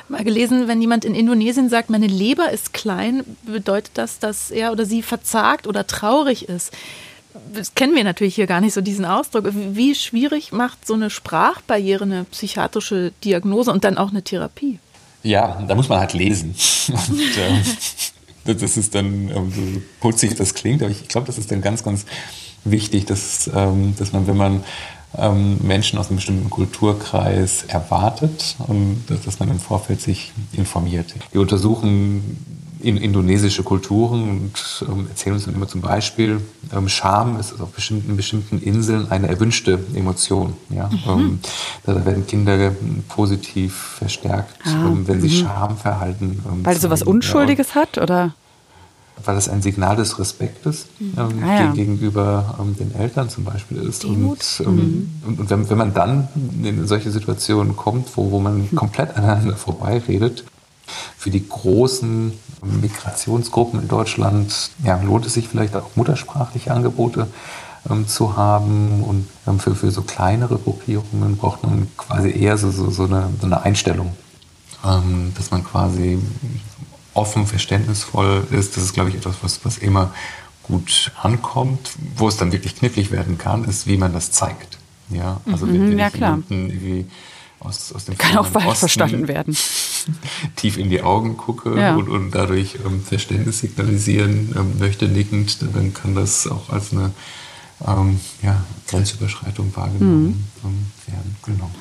mal 0.10 0.24
gelesen, 0.24 0.68
wenn 0.68 0.82
jemand 0.82 1.06
in 1.06 1.16
Indonesien 1.16 1.70
sagt, 1.70 1.90
meine 1.90 2.08
Leber 2.08 2.52
ist 2.52 2.74
klein, 2.74 3.24
bedeutet 3.44 3.92
das, 3.96 4.20
dass 4.20 4.52
er 4.52 4.72
oder 4.72 4.86
sie 4.86 5.02
verzagt 5.02 5.68
oder 5.68 5.88
traurig 5.88 6.48
ist. 6.48 6.72
Das 7.54 7.76
kennen 7.76 7.96
wir 7.96 8.04
natürlich 8.04 8.36
hier 8.36 8.48
gar 8.48 8.62
nicht 8.62 8.74
so 8.74 8.82
diesen 8.82 9.06
Ausdruck. 9.06 9.46
Wie 9.52 9.96
schwierig 9.96 10.52
macht 10.52 10.86
so 10.86 10.94
eine 10.94 11.10
Sprachbarriere 11.10 12.04
eine 12.04 12.24
psychiatrische 12.26 13.12
Diagnose 13.24 13.72
und 13.72 13.84
dann 13.84 13.98
auch 13.98 14.10
eine 14.10 14.24
Therapie? 14.24 14.80
Ja, 15.24 15.62
da 15.68 15.76
muss 15.76 15.90
man 15.90 16.00
halt 16.00 16.14
lesen. 16.14 16.56
Und, 16.88 17.20
äh, 17.38 18.54
das 18.54 18.78
ist 18.78 18.96
dann, 18.96 19.30
ähm, 19.30 19.52
so 19.54 19.82
putzig 20.00 20.36
das 20.36 20.54
klingt, 20.54 20.82
aber 20.82 20.92
ich 20.92 21.08
glaube, 21.10 21.28
das 21.28 21.38
ist 21.38 21.52
dann 21.52 21.62
ganz, 21.62 21.84
ganz 21.84 22.06
wichtig, 22.64 23.06
dass, 23.06 23.50
ähm, 23.54 23.94
dass 23.98 24.14
man, 24.14 24.28
wenn 24.28 24.38
man 24.38 24.64
ähm, 25.18 25.58
Menschen 25.62 26.00
aus 26.00 26.08
einem 26.08 26.18
bestimmten 26.18 26.50
Kulturkreis 26.50 27.64
erwartet 27.64 28.56
und 28.68 29.04
dass 29.26 29.40
man 29.40 29.50
im 29.50 29.60
Vorfeld 29.60 30.02
sich 30.02 30.32
informiert. 30.54 31.14
Wir 31.32 31.42
untersuchen 31.42 32.57
in 32.80 32.98
indonesische 32.98 33.64
Kulturen 33.64 34.30
und 34.30 34.86
ähm, 34.88 35.08
erzählen 35.10 35.36
uns 35.36 35.46
dann 35.46 35.56
immer 35.56 35.68
zum 35.68 35.82
Beispiel, 35.82 36.42
ähm, 36.76 36.90
Scham 36.90 37.40
ist 37.40 37.60
auf 37.60 37.72
bestimmten, 37.72 38.16
bestimmten 38.16 38.62
Inseln 38.62 39.12
eine 39.12 39.28
erwünschte 39.28 39.80
Emotion. 39.94 40.54
Ja? 40.70 40.90
Mhm. 40.90 41.00
Ähm, 41.08 41.40
da 41.86 42.06
werden 42.06 42.28
Kinder 42.28 42.72
positiv 43.08 43.76
verstärkt, 43.76 44.60
ah, 44.66 44.92
wenn 45.06 45.22
sie 45.22 45.30
mhm. 45.30 45.48
Scham 45.48 45.78
verhalten. 45.78 46.44
Weil 46.64 46.76
es 46.76 46.82
so 46.82 46.90
was 46.90 47.04
Unschuldiges 47.04 47.70
ja, 47.70 47.82
hat, 47.82 47.98
oder? 47.98 48.34
weil 49.24 49.36
das 49.36 49.50
ein 49.50 49.62
Signal 49.62 49.96
des 49.96 50.20
Respektes 50.20 50.88
mhm. 51.00 51.14
ähm, 51.18 51.44
ah, 51.44 51.60
ja. 51.60 51.72
gegenüber 51.72 52.56
ähm, 52.60 52.76
den 52.76 52.94
Eltern 52.94 53.30
zum 53.30 53.44
Beispiel 53.44 53.78
ist. 53.78 54.06
Und, 54.06 54.40
ähm, 54.60 54.76
mhm. 54.76 55.12
und, 55.26 55.40
und 55.40 55.50
wenn, 55.50 55.70
wenn, 55.70 55.78
man 55.78 55.94
dann 55.94 56.28
in 56.64 56.86
solche 56.88 57.12
Situationen 57.12 57.76
kommt, 57.76 58.16
wo, 58.16 58.32
wo 58.32 58.40
man 58.40 58.62
mhm. 58.62 58.76
komplett 58.76 59.16
aneinander 59.18 59.56
vorbeiredet, 59.56 60.44
für 61.18 61.30
die 61.30 61.48
großen 61.48 62.34
Migrationsgruppen 62.62 63.82
in 63.82 63.88
Deutschland 63.88 64.72
ja, 64.84 65.00
lohnt 65.02 65.26
es 65.26 65.34
sich 65.34 65.48
vielleicht 65.48 65.76
auch 65.76 65.96
muttersprachliche 65.96 66.72
Angebote 66.72 67.28
ähm, 67.90 68.08
zu 68.08 68.36
haben. 68.36 69.04
Und 69.04 69.28
ähm, 69.48 69.60
für, 69.60 69.76
für 69.76 69.92
so 69.92 70.02
kleinere 70.02 70.58
Gruppierungen 70.58 71.38
braucht 71.38 71.64
man 71.64 71.88
quasi 71.98 72.32
eher 72.32 72.58
so, 72.58 72.72
so, 72.72 72.90
so, 72.90 73.06
eine, 73.06 73.30
so 73.40 73.46
eine 73.46 73.62
Einstellung, 73.62 74.16
ähm, 74.86 75.34
dass 75.36 75.52
man 75.52 75.64
quasi 75.64 76.20
offen, 77.14 77.48
verständnisvoll 77.48 78.48
ist. 78.52 78.78
Das 78.78 78.84
ist, 78.84 78.94
glaube 78.94 79.10
ich, 79.10 79.16
etwas, 79.16 79.36
was, 79.42 79.66
was 79.66 79.78
immer 79.78 80.12
gut 80.64 81.12
ankommt. 81.22 81.92
Wo 82.16 82.28
es 82.28 82.38
dann 82.38 82.52
wirklich 82.52 82.76
knifflig 82.76 83.12
werden 83.12 83.38
kann, 83.38 83.64
ist, 83.66 83.88
wie 83.88 83.98
man 83.98 84.14
das 84.14 84.32
zeigt. 84.32 84.78
Ja, 85.10 85.40
also 85.50 85.66
mhm, 85.66 85.74
wenn, 85.74 85.90
wenn 85.92 86.00
ja, 86.00 86.10
klar. 86.10 86.40
Aus, 87.60 87.92
aus 87.92 88.06
dem 88.06 88.18
Kann 88.18 88.38
auch 88.38 88.46
falsch 88.46 88.80
verstanden 88.80 89.28
werden. 89.28 89.58
Tief 90.56 90.78
in 90.78 90.90
die 90.90 91.02
Augen 91.02 91.38
gucke 91.38 91.78
ja. 91.78 91.96
und, 91.96 92.08
und, 92.08 92.32
dadurch 92.32 92.78
ähm, 92.86 93.04
Verständnis 93.04 93.60
signalisieren 93.60 94.54
ähm, 94.56 94.80
möchte, 94.80 95.08
nickend, 95.08 95.58
dann 95.74 95.94
kann 95.94 96.14
das 96.14 96.48
auch 96.48 96.70
als 96.70 96.94
eine 96.94 97.12
ähm, 97.86 98.20
ja, 98.44 98.64
Grenzüberschreitung 98.88 99.76
wahrgenommen 99.76 100.28
mhm. 100.28 100.44
Ähm, 100.64 100.86
werden. 101.08 101.36
Genau 101.44 101.72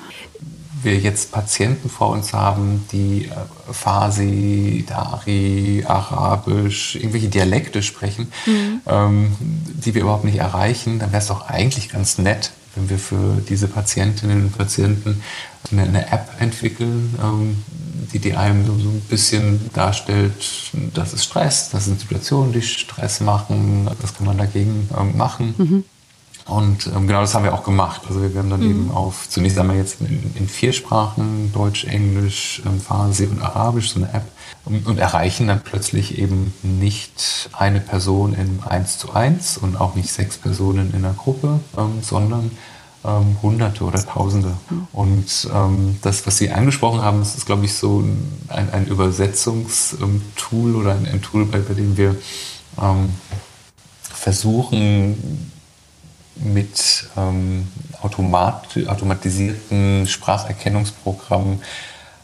wir 0.83 0.97
jetzt 0.97 1.33
Patienten 1.33 1.89
vor 1.89 2.11
uns 2.11 2.33
haben, 2.33 2.85
die 2.93 3.27
äh, 3.27 3.73
Farsi, 3.73 4.85
Dari, 4.87 5.85
Arabisch, 5.87 6.97
irgendwelche 6.97 7.29
Dialekte 7.29 7.83
sprechen, 7.83 8.33
mhm. 8.47 8.81
ähm, 8.87 9.37
die 9.41 9.95
wir 9.95 10.03
überhaupt 10.03 10.25
nicht 10.25 10.39
erreichen, 10.39 10.99
dann 10.99 11.12
wäre 11.12 11.23
es 11.23 11.29
doch 11.29 11.49
eigentlich 11.49 11.91
ganz 11.91 12.19
nett, 12.19 12.53
wenn 12.77 12.89
wir 12.89 12.99
für 12.99 13.43
diese 13.49 13.69
Patientinnen 13.69 14.45
und 14.45 14.57
Patienten 14.57 15.23
eine, 15.73 15.83
eine 15.83 16.12
App 16.12 16.31
entwickeln, 16.39 17.15
ähm, 17.23 17.65
die, 18.12 18.19
die 18.19 18.35
einem 18.35 18.65
so, 18.67 18.73
ein 18.73 19.01
bisschen 19.09 19.71
darstellt, 19.73 20.73
das 20.95 21.12
ist 21.12 21.25
Stress, 21.25 21.71
das 21.71 21.87
sind 21.87 21.99
Situationen, 22.01 22.53
die 22.53 22.62
Stress 22.62 23.21
machen, 23.21 23.91
das 24.01 24.15
kann 24.15 24.27
man 24.27 24.39
dagegen 24.39 24.89
ähm, 24.97 25.17
machen. 25.17 25.55
Mhm. 25.59 25.85
Und 26.47 26.87
ähm, 26.87 27.09
genau 27.09 27.23
das 27.23 27.35
haben 27.35 27.43
wir 27.43 27.53
auch 27.53 27.65
gemacht. 27.65 28.03
Also 28.09 28.23
wir 28.23 28.39
haben 28.39 28.51
dann 28.51 28.61
mhm. 28.61 28.71
eben 28.71 28.91
auf, 28.93 29.29
zunächst 29.29 29.59
einmal 29.59 29.77
jetzt 29.77 30.01
in, 30.01 30.33
in 30.37 30.49
vier 30.49 30.73
Sprachen, 30.73 31.53
Deutsch, 31.53 31.85
Englisch, 31.85 32.62
ähm, 32.65 32.81
Farsi 32.81 33.27
und 33.27 33.43
Arabisch, 33.43 33.91
so 33.91 33.99
eine 33.99 34.12
App, 34.12 34.27
und, 34.66 34.87
und, 34.87 34.98
erreichen 34.98 35.46
dann 35.46 35.62
plötzlich 35.62 36.18
eben 36.18 36.52
nicht 36.62 37.48
eine 37.52 37.81
Person 37.81 38.35
in 38.35 38.62
eins 38.64 38.98
zu 38.98 39.12
eins 39.14 39.57
und 39.57 39.81
auch 39.81 39.94
nicht 39.94 40.12
sechs 40.12 40.37
Personen 40.37 40.92
in 40.92 41.05
einer 41.05 41.14
Gruppe, 41.14 41.61
ähm, 41.79 42.02
sondern 42.02 42.50
ähm, 43.05 43.37
Hunderte 43.42 43.85
oder 43.85 44.05
Tausende. 44.05 44.57
Mhm. 44.68 44.88
Und 44.92 45.48
ähm, 45.55 45.96
das, 46.02 46.26
was 46.26 46.37
Sie 46.38 46.50
angesprochen 46.50 47.00
haben, 47.00 47.20
das 47.20 47.37
ist, 47.37 47.46
glaube 47.46 47.64
ich, 47.64 47.74
so 47.74 48.00
ein, 48.00 48.70
ein 48.72 48.87
Übersetzungstool 48.87 50.74
oder 50.74 50.92
ein, 50.92 51.07
ein 51.07 51.22
Tool, 51.22 51.46
bei, 51.46 51.59
bei 51.59 51.74
dem 51.74 51.96
wir 51.96 52.16
ähm, 52.81 53.11
versuchen, 54.02 55.52
mit 56.37 57.09
ähm, 57.16 57.68
automat 58.02 58.66
automatisierten 58.88 60.07
Spracherkennungsprogrammen 60.07 61.52
ähm, 61.55 61.61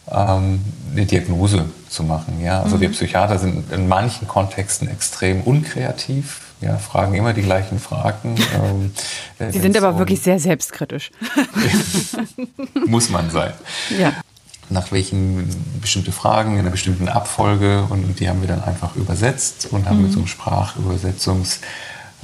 eine 0.07 1.07
Diagnose 1.07 1.67
zu 1.89 2.03
machen. 2.03 2.41
Ja? 2.43 2.63
Also 2.63 2.77
mhm. 2.77 2.81
wir 2.81 2.89
Psychiater 2.91 3.39
sind 3.39 3.73
in 3.73 3.89
manchen 3.89 4.27
Kontexten 4.27 4.89
extrem 4.89 5.43
unkreativ, 5.43 6.41
ja, 6.61 6.79
fragen 6.79 7.15
immer 7.15 7.33
die 7.33 7.43
gleichen 7.43 7.79
Fragen. 7.79 8.37
Ähm, 8.55 8.93
Sie 9.51 9.59
sind 9.59 9.77
aber 9.77 9.91
um, 9.91 9.99
wirklich 9.99 10.21
sehr 10.21 10.39
selbstkritisch. 10.39 11.11
muss 12.87 13.11
man 13.11 13.31
sein. 13.31 13.53
Ja. 13.99 14.13
Nach 14.71 14.93
welchen 14.93 15.49
bestimmte 15.81 16.13
Fragen 16.13 16.53
in 16.53 16.61
einer 16.61 16.71
bestimmten 16.71 17.09
Abfolge 17.09 17.85
und 17.89 18.21
die 18.21 18.29
haben 18.29 18.41
wir 18.41 18.49
dann 18.49 18.63
einfach 18.63 18.95
übersetzt 18.95 19.69
und 19.71 19.89
haben 19.89 19.97
mhm. 19.97 20.03
mit 20.05 20.13
so 20.13 20.19
einem 20.19 20.29
Sprachübersetzungs 20.29 21.61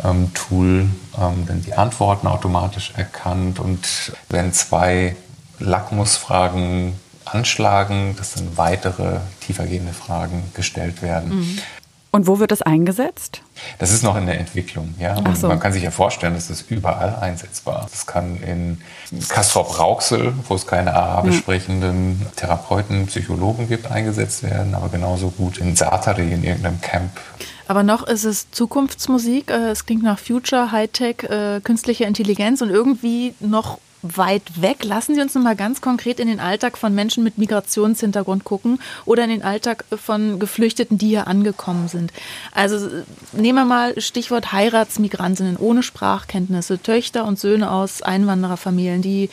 ähm, 0.05 0.33
Tool 0.35 0.88
ähm, 1.19 1.47
dann 1.47 1.62
die 1.62 1.75
Antworten 1.75 2.29
automatisch 2.29 2.93
erkannt 2.97 3.59
und 3.59 4.12
wenn 4.29 4.53
zwei 4.53 5.17
Lackmusfragen 5.59 6.95
anschlagen, 7.33 8.14
dass 8.17 8.35
dann 8.35 8.57
weitere 8.57 9.21
tiefergehende 9.41 9.93
Fragen 9.93 10.43
gestellt 10.55 11.03
werden. 11.03 11.41
Mhm. 11.41 11.59
Und 12.11 12.27
wo 12.27 12.38
wird 12.38 12.53
das 12.53 12.62
eingesetzt? 12.62 13.43
Das 13.79 13.93
ist 13.93 14.03
noch 14.03 14.17
in 14.17 14.25
der 14.25 14.41
Entwicklung. 14.41 14.95
Ja? 14.99 15.21
Man, 15.21 15.37
so. 15.37 15.47
man 15.47 15.61
kann 15.61 15.75
sich 15.75 15.83
ja 15.83 15.91
vorstellen, 15.91 16.35
dass 16.35 16.49
das 16.49 16.62
überall 16.62 17.17
einsetzbar 17.17 17.85
ist. 17.85 17.95
Das 17.95 18.07
kann 18.07 18.43
in 18.43 18.81
Kastrop-Rauxel, 19.29 20.33
wo 20.49 20.55
es 20.55 20.67
keine 20.67 20.95
arabisch 20.95 21.37
sprechenden 21.37 22.25
Therapeuten, 22.35 23.07
Psychologen 23.07 23.69
gibt, 23.69 23.91
eingesetzt 23.91 24.43
werden, 24.43 24.75
aber 24.75 24.88
genauso 24.88 25.31
gut 25.31 25.59
in 25.59 25.77
Satari, 25.77 26.33
in 26.33 26.45
irgendeinem 26.45 26.81
Camp. 26.81 27.11
Aber 27.67 27.83
noch 27.83 28.07
ist 28.07 28.25
es 28.25 28.51
Zukunftsmusik. 28.51 29.51
Äh, 29.51 29.71
es 29.71 29.85
klingt 29.85 30.03
nach 30.03 30.19
Future, 30.19 30.73
Hightech, 30.73 31.25
äh, 31.25 31.61
künstliche 31.62 32.05
Intelligenz 32.05 32.62
und 32.62 32.71
irgendwie 32.71 33.35
noch 33.41 33.79
weit 34.03 34.61
weg. 34.61 34.85
Lassen 34.85 35.15
Sie 35.15 35.21
uns 35.21 35.35
noch 35.35 35.43
mal 35.43 35.57
ganz 35.57 35.81
konkret 35.81 36.21
in 36.21 36.29
den 36.29 36.41
Alltag 36.41 36.79
von 36.79 36.95
Menschen 36.95 37.25
mit 37.25 37.39
Migrationshintergrund 37.39 38.45
gucken 38.45 38.81
oder 39.05 39.25
in 39.25 39.31
den 39.31 39.43
Alltag 39.43 39.85
von 39.91 40.39
Geflüchteten, 40.39 40.99
die 40.99 41.09
hier 41.09 41.27
angekommen 41.27 41.89
sind. 41.89 42.13
Also 42.53 42.89
nehmen 43.33 43.59
wir 43.59 43.65
mal 43.65 44.01
Stichwort 44.01 44.53
Heiratsmigrantinnen 44.53 45.57
ohne 45.57 45.83
Sprachkenntnisse, 45.83 46.81
Töchter 46.83 47.25
und 47.25 47.39
Söhne 47.39 47.71
aus 47.71 48.03
Einwandererfamilien, 48.03 49.03
die 49.03 49.31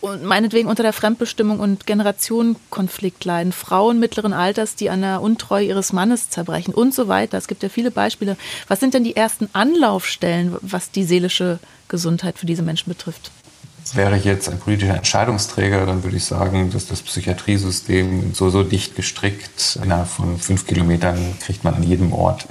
und 0.00 0.24
meinetwegen 0.24 0.68
unter 0.68 0.82
der 0.82 0.92
Fremdbestimmung 0.92 1.60
und 1.60 1.86
Generationenkonflikt 1.86 3.24
leiden, 3.24 3.52
Frauen 3.52 3.98
mittleren 3.98 4.32
Alters, 4.32 4.74
die 4.74 4.88
an 4.88 5.02
der 5.02 5.20
Untreue 5.20 5.66
ihres 5.66 5.92
Mannes 5.92 6.30
zerbrechen 6.30 6.72
und 6.72 6.94
so 6.94 7.06
weiter. 7.08 7.36
Es 7.36 7.48
gibt 7.48 7.62
ja 7.62 7.68
viele 7.68 7.90
Beispiele. 7.90 8.36
Was 8.66 8.80
sind 8.80 8.94
denn 8.94 9.04
die 9.04 9.16
ersten 9.16 9.50
Anlaufstellen, 9.52 10.56
was 10.62 10.90
die 10.90 11.04
seelische 11.04 11.58
Gesundheit 11.88 12.38
für 12.38 12.46
diese 12.46 12.62
Menschen 12.62 12.88
betrifft? 12.88 13.30
Wäre 13.94 14.16
ich 14.16 14.24
jetzt 14.24 14.48
ein 14.48 14.58
politischer 14.58 14.94
Entscheidungsträger, 14.96 15.84
dann 15.84 16.04
würde 16.04 16.16
ich 16.16 16.24
sagen, 16.24 16.70
dass 16.70 16.86
das 16.86 17.02
Psychiatriesystem 17.02 18.34
so, 18.34 18.50
so 18.50 18.62
dicht 18.62 18.94
gestrickt, 18.94 19.78
innerhalb 19.82 20.08
von 20.08 20.38
fünf 20.38 20.66
Kilometern 20.66 21.18
kriegt 21.40 21.64
man 21.64 21.74
an 21.74 21.82
jedem 21.82 22.12
Ort 22.12 22.46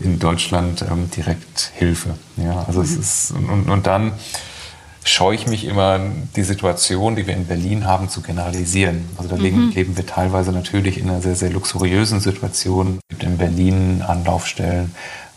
in 0.00 0.18
Deutschland 0.18 0.82
ähm, 0.82 1.10
direkt 1.10 1.72
Hilfe. 1.74 2.10
Ja, 2.36 2.64
also 2.66 2.80
mhm. 2.80 2.84
es 2.84 2.96
ist, 2.96 3.30
und, 3.32 3.68
und 3.68 3.86
dann 3.86 4.12
scheue 5.04 5.36
ich 5.36 5.46
mich 5.46 5.64
immer, 5.64 6.00
die 6.34 6.42
Situation, 6.42 7.16
die 7.16 7.26
wir 7.26 7.34
in 7.34 7.46
Berlin 7.46 7.86
haben, 7.86 8.08
zu 8.08 8.22
generalisieren. 8.22 9.08
Also 9.16 9.30
da 9.30 9.36
leben, 9.36 9.66
mhm. 9.66 9.72
leben 9.72 9.96
wir 9.96 10.06
teilweise 10.06 10.52
natürlich 10.52 10.98
in 10.98 11.08
einer 11.08 11.22
sehr, 11.22 11.36
sehr 11.36 11.50
luxuriösen 11.50 12.20
Situation. 12.20 12.98
Es 13.08 13.16
gibt 13.16 13.22
in 13.22 13.38
Berlin 13.38 14.02
Anlaufstellen, 14.06 14.94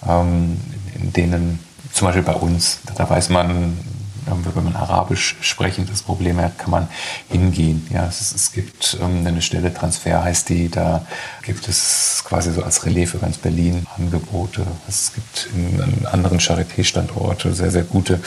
ähm, 0.07 0.57
in 0.95 1.13
denen 1.13 1.59
zum 1.93 2.07
Beispiel 2.07 2.23
bei 2.23 2.33
uns, 2.33 2.79
da 2.95 3.09
weiß 3.09 3.29
man, 3.29 3.77
wenn 4.29 4.63
man 4.63 4.75
Arabisch 4.75 5.35
sprechendes 5.41 6.01
Problem 6.01 6.37
hat, 6.37 6.57
kann 6.57 6.71
man 6.71 6.87
hingehen. 7.29 7.87
Ja, 7.91 8.05
es, 8.07 8.33
es 8.33 8.51
gibt 8.51 8.97
ähm, 9.01 9.25
eine 9.25 9.41
Stelle, 9.41 9.73
Transfer 9.73 10.23
heißt 10.23 10.49
die, 10.49 10.69
da 10.69 11.05
gibt 11.43 11.67
es 11.67 12.23
quasi 12.25 12.51
so 12.51 12.63
als 12.63 12.85
Relais 12.85 13.07
für 13.07 13.17
ganz 13.17 13.37
Berlin 13.37 13.85
Angebote. 13.97 14.65
Es 14.87 15.13
gibt 15.13 15.49
in, 15.53 16.05
anderen 16.05 16.39
Charité-Standorte 16.39 17.53
sehr, 17.53 17.71
sehr 17.71 17.83
gute 17.83 18.19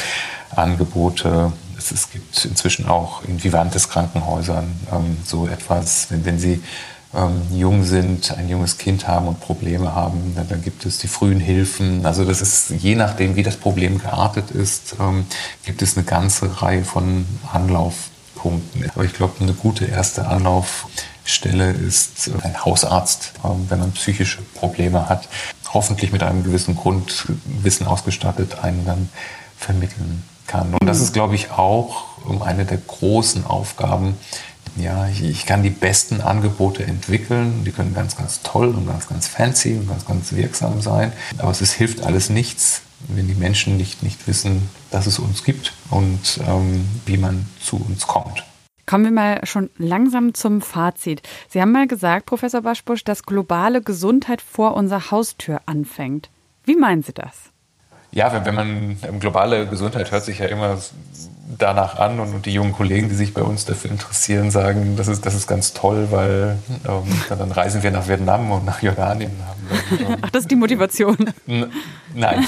Angebote. 0.55 1.53
Es, 1.79 1.91
es, 1.91 2.11
gibt 2.11 2.45
inzwischen 2.45 2.87
auch 2.87 3.23
in 3.25 3.43
Vivantes 3.43 3.89
Krankenhäusern 3.89 4.73
ähm, 4.93 5.17
so 5.25 5.47
etwas, 5.47 6.11
wenn, 6.11 6.25
wenn 6.25 6.39
Sie 6.39 6.63
ähm, 7.15 7.43
jung 7.51 7.85
sind, 7.85 8.33
ein 8.37 8.49
junges 8.49 8.79
Kind 8.79 9.07
haben 9.07 9.29
und 9.29 9.41
Probleme 9.41 9.95
haben, 9.95 10.33
dann, 10.35 10.49
dann, 10.49 10.63
gibt 10.63 10.87
es 10.87 10.99
die 10.99 11.09
frühen 11.09 11.41
Hilfen. 11.41 12.07
Also 12.07 12.25
das 12.25 12.41
ist 12.41 12.71
je 12.71 12.95
nachdem, 12.95 13.37
wie 13.37 13.43
das 13.43 13.57
Problem 13.57 13.99
geartet 13.99 14.51
ist, 14.51 14.97
ähm, 14.99 15.27
gibt 15.65 15.83
es 15.83 15.97
eine 15.97 16.05
ganze 16.05 16.63
Reihe 16.63 16.85
von 16.85 17.27
Anlaufpunkten. 17.53 18.91
Aber 18.95 19.05
ich 19.05 19.13
glaube, 19.13 19.35
eine 19.41 19.53
gute 19.53 19.85
erste 19.85 20.27
Anlaufstelle 20.27 21.73
ist 21.73 22.29
äh, 22.29 22.45
ein 22.45 22.65
Hausarzt, 22.65 23.35
ähm, 23.45 23.67
wenn 23.69 23.81
man 23.81 23.93
psychische 23.93 24.41
Probleme 24.55 25.09
hat, 25.09 25.29
hoffentlich 25.75 26.13
mit 26.13 26.23
einem 26.23 26.43
gewissen 26.45 26.77
Grundwissen 26.77 27.87
ausgestattet, 27.87 28.63
einen 28.63 28.87
dann 28.87 29.09
vermitteln 29.59 30.23
kann. 30.47 30.73
Und 30.75 30.87
das 30.87 31.01
ist, 31.01 31.13
glaube 31.13 31.35
ich, 31.35 31.51
auch 31.51 32.05
eine 32.45 32.65
der 32.65 32.79
großen 32.79 33.47
Aufgaben, 33.47 34.17
ja, 34.77 35.09
ich, 35.09 35.23
ich, 35.23 35.47
kann 35.47 35.63
die 35.63 35.71
besten 35.71 36.21
Angebote 36.21 36.85
entwickeln. 36.85 37.65
Die 37.65 37.73
können 37.73 37.95
ganz, 37.95 38.17
ganz 38.17 38.43
toll 38.43 38.69
und 38.69 38.87
ganz, 38.87 39.09
ganz 39.09 39.29
fancy 39.29 39.75
und 39.75 39.89
ganz, 39.89 40.07
ganz 40.07 40.33
wirksam 40.33 40.81
sein. 40.81 41.13
Aber 41.39 41.51
es 41.51 41.61
ist, 41.61 41.73
hilft 41.73 42.03
alles 42.03 42.31
nichts, 42.31 42.83
wenn 43.09 43.29
die 43.29 43.35
Menschen 43.35 43.77
nicht, 43.77 44.03
nicht 44.03 44.27
wissen, 44.27 44.69
dass 44.91 45.07
es 45.07 45.19
uns 45.19 45.45
gibt 45.45 45.75
und 45.91 46.41
ähm, 46.47 46.87
wie 47.07 47.17
man 47.17 47.47
zu 47.61 47.77
uns 47.77 48.07
kommt. 48.07 48.45
Kommen 48.87 49.05
wir 49.05 49.13
mal 49.13 49.41
schon 49.47 49.71
langsam 49.79 50.35
zum 50.35 50.61
Fazit. 50.61 51.23
Sie 51.49 51.61
haben 51.61 51.73
mal 51.73 51.87
gesagt, 51.87 52.27
Professor 52.27 52.63
Baschbusch, 52.63 53.05
dass 53.05 53.23
globale 53.25 53.81
Gesundheit 53.81 54.43
vor 54.43 54.75
unserer 54.75 55.11
Haustür 55.11 55.61
anfängt. 55.67 56.31
Wie 56.65 56.77
meinen 56.77 57.03
Sie 57.03 57.13
das? 57.13 57.53
Ja, 58.11 58.45
wenn 58.45 58.55
man 58.55 58.99
ähm, 59.03 59.21
globale 59.21 59.67
Gesundheit 59.67 60.11
hört 60.11 60.25
sich 60.25 60.41
ja 60.41 60.47
immer 60.47 60.79
danach 61.59 61.99
an 61.99 62.21
und, 62.21 62.47
die 62.47 62.53
jungen 62.53 62.73
Kollegen, 62.73 63.09
die 63.09 63.15
sich 63.15 63.35
bei 63.35 63.43
uns 63.43 63.65
dafür 63.65 63.91
interessieren, 63.91 64.51
sagen, 64.51 64.97
das 64.97 65.09
ist, 65.09 65.25
das 65.27 65.35
ist 65.35 65.47
ganz 65.47 65.73
toll, 65.73 66.09
weil 66.11 66.59
ähm, 66.87 67.05
dann 67.29 67.53
reisen 67.53 67.83
wir 67.83 67.91
nach 67.91 68.09
Vietnam 68.09 68.51
und 68.51 68.65
nach 68.65 68.83
Jordanien. 68.83 69.33
Haben 69.47 69.63
dann, 69.69 69.99
ähm, 69.99 70.17
Ach, 70.23 70.31
das 70.31 70.43
ist 70.43 70.51
die 70.51 70.57
Motivation. 70.57 71.17
Nein, 72.15 72.47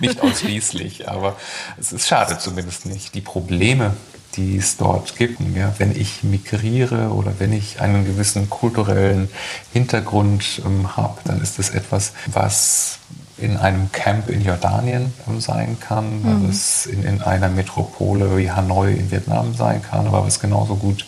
nicht 0.00 0.20
ausschließlich, 0.20 1.08
aber 1.08 1.36
es 1.78 1.92
ist 1.92 2.08
schade 2.08 2.38
zumindest 2.38 2.86
nicht. 2.86 3.14
Die 3.14 3.20
Probleme, 3.20 3.94
die 4.36 4.56
es 4.56 4.76
dort 4.76 5.16
gibt, 5.16 5.40
ja, 5.56 5.74
wenn 5.78 5.98
ich 5.98 6.22
migriere 6.22 7.10
oder 7.10 7.34
wenn 7.38 7.52
ich 7.52 7.80
einen 7.80 8.04
gewissen 8.04 8.48
kulturellen 8.48 9.28
Hintergrund 9.72 10.62
ähm, 10.64 10.96
habe, 10.96 11.18
dann 11.24 11.40
ist 11.40 11.58
das 11.58 11.70
etwas, 11.70 12.12
was 12.26 12.98
in 13.40 13.56
einem 13.56 13.90
Camp 13.92 14.28
in 14.28 14.44
Jordanien 14.44 15.12
sein 15.38 15.78
kann, 15.80 16.22
mhm. 16.22 16.48
was 16.48 16.86
in, 16.86 17.02
in, 17.02 17.22
einer 17.22 17.48
Metropole 17.48 18.36
wie 18.36 18.50
Hanoi 18.50 18.92
in 18.92 19.10
Vietnam 19.10 19.54
sein 19.54 19.82
kann, 19.82 20.06
aber 20.06 20.24
was 20.24 20.40
genauso 20.40 20.76
gut 20.76 21.06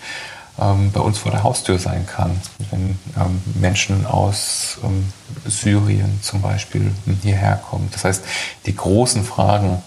ähm, 0.58 0.90
bei 0.92 1.00
uns 1.00 1.18
vor 1.18 1.32
der 1.32 1.42
Haustür 1.42 1.78
sein 1.78 2.06
kann. 2.06 2.40
Wenn 2.70 2.98
ähm, 3.16 3.42
Menschen 3.54 4.06
aus 4.06 4.78
ähm, 4.84 5.12
Syrien 5.46 6.20
zum 6.22 6.42
Beispiel 6.42 6.92
hierher 7.22 7.56
kommen. 7.56 7.88
Das 7.92 8.04
heißt, 8.04 8.24
die 8.66 8.76
großen 8.76 9.24
Fragen 9.24 9.82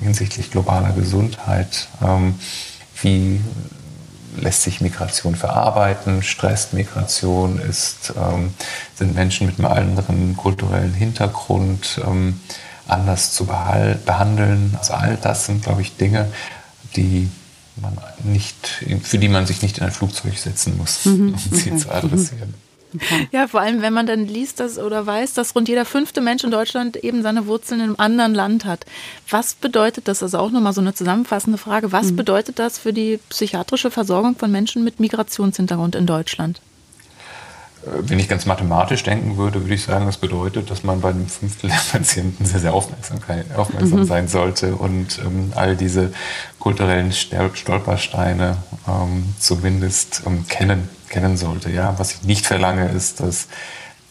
hinsichtlich 0.00 0.50
globaler 0.50 0.92
Gesundheit, 0.92 1.88
ähm, 2.02 2.34
wie 3.00 3.40
lässt 4.36 4.62
sich 4.62 4.80
Migration 4.80 5.34
verarbeiten, 5.34 6.22
stresst 6.22 6.72
Migration, 6.72 7.58
ist, 7.58 8.12
ähm, 8.16 8.54
sind 8.94 9.14
Menschen 9.14 9.46
mit 9.46 9.58
einem 9.58 9.70
anderen 9.70 10.36
kulturellen 10.36 10.94
Hintergrund 10.94 12.00
ähm, 12.06 12.40
anders 12.86 13.32
zu 13.32 13.46
behandeln. 13.46 14.76
Also 14.78 14.94
all 14.94 15.16
das 15.16 15.46
sind, 15.46 15.62
glaube 15.62 15.82
ich, 15.82 15.96
Dinge, 15.96 16.32
die 16.96 17.28
man 17.76 17.96
nicht, 18.22 18.84
für 19.02 19.18
die 19.18 19.28
man 19.28 19.46
sich 19.46 19.62
nicht 19.62 19.78
in 19.78 19.84
ein 19.84 19.92
Flugzeug 19.92 20.36
setzen 20.36 20.76
muss, 20.76 21.04
mhm. 21.04 21.34
um 21.34 21.38
sie 21.38 21.70
okay. 21.70 21.78
zu 21.78 21.90
adressieren. 21.90 22.54
Okay. 22.94 23.28
Ja, 23.32 23.48
vor 23.48 23.60
allem, 23.60 23.82
wenn 23.82 23.92
man 23.92 24.06
dann 24.06 24.26
liest 24.26 24.60
dass, 24.60 24.78
oder 24.78 25.06
weiß, 25.06 25.34
dass 25.34 25.54
rund 25.54 25.68
jeder 25.68 25.84
fünfte 25.84 26.20
Mensch 26.20 26.44
in 26.44 26.50
Deutschland 26.50 26.96
eben 26.96 27.22
seine 27.22 27.46
Wurzeln 27.46 27.80
in 27.80 27.86
einem 27.86 27.96
anderen 27.98 28.34
Land 28.34 28.64
hat. 28.64 28.84
Was 29.28 29.54
bedeutet 29.54 30.08
das? 30.08 30.22
Also 30.22 30.38
auch 30.38 30.50
nochmal 30.50 30.72
so 30.72 30.80
eine 30.80 30.94
zusammenfassende 30.94 31.58
Frage. 31.58 31.92
Was 31.92 32.12
mhm. 32.12 32.16
bedeutet 32.16 32.58
das 32.58 32.78
für 32.78 32.92
die 32.92 33.18
psychiatrische 33.28 33.90
Versorgung 33.90 34.36
von 34.36 34.50
Menschen 34.50 34.84
mit 34.84 35.00
Migrationshintergrund 35.00 35.94
in 35.94 36.06
Deutschland? 36.06 36.60
Äh, 37.84 37.90
wenn 38.02 38.18
ich 38.18 38.28
ganz 38.28 38.46
mathematisch 38.46 39.02
denken 39.02 39.36
würde, 39.36 39.62
würde 39.62 39.74
ich 39.74 39.82
sagen, 39.82 40.06
das 40.06 40.16
bedeutet, 40.16 40.70
dass 40.70 40.84
man 40.84 41.00
bei 41.00 41.10
einem 41.10 41.26
Fünftel 41.26 41.70
der 41.70 41.98
Patienten 41.98 42.44
sehr, 42.44 42.60
sehr 42.60 42.74
aufmerksam, 42.74 43.18
aufmerksam 43.56 44.00
mhm. 44.00 44.04
sein 44.04 44.28
sollte 44.28 44.76
und 44.76 45.18
ähm, 45.24 45.52
all 45.54 45.76
diese 45.76 46.12
kulturellen 46.58 47.12
Stolpersteine 47.12 48.56
ähm, 48.86 49.34
zumindest 49.38 50.22
ähm, 50.26 50.46
kennen 50.46 50.88
kennen 51.12 51.36
sollte. 51.36 51.70
Ja, 51.70 51.94
was 51.98 52.14
ich 52.14 52.22
nicht 52.24 52.46
verlange, 52.46 52.88
ist, 52.88 53.20
dass 53.20 53.46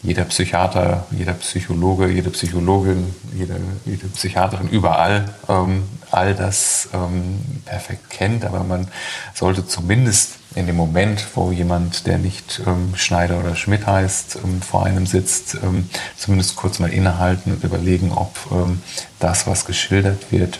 jeder 0.03 0.23
Psychiater, 0.25 1.05
jeder 1.11 1.33
Psychologe, 1.33 2.07
jede 2.07 2.29
Psychologin, 2.31 3.13
jede, 3.35 3.59
jede 3.85 4.07
Psychiaterin 4.07 4.69
überall 4.69 5.25
ähm, 5.47 5.83
all 6.09 6.33
das 6.33 6.89
ähm, 6.93 7.39
perfekt 7.65 8.09
kennt, 8.09 8.45
aber 8.45 8.63
man 8.63 8.87
sollte 9.33 9.67
zumindest 9.67 10.39
in 10.55 10.65
dem 10.67 10.75
Moment, 10.75 11.25
wo 11.35 11.51
jemand, 11.51 12.07
der 12.07 12.17
nicht 12.17 12.61
ähm, 12.65 12.93
Schneider 12.95 13.39
oder 13.39 13.55
Schmidt 13.55 13.85
heißt, 13.85 14.39
ähm, 14.43 14.61
vor 14.61 14.85
einem 14.85 15.05
sitzt, 15.05 15.55
ähm, 15.63 15.87
zumindest 16.17 16.55
kurz 16.55 16.79
mal 16.79 16.91
innehalten 16.91 17.51
und 17.51 17.63
überlegen, 17.63 18.11
ob 18.11 18.35
ähm, 18.51 18.81
das, 19.19 19.45
was 19.47 19.65
geschildert 19.65 20.31
wird, 20.31 20.59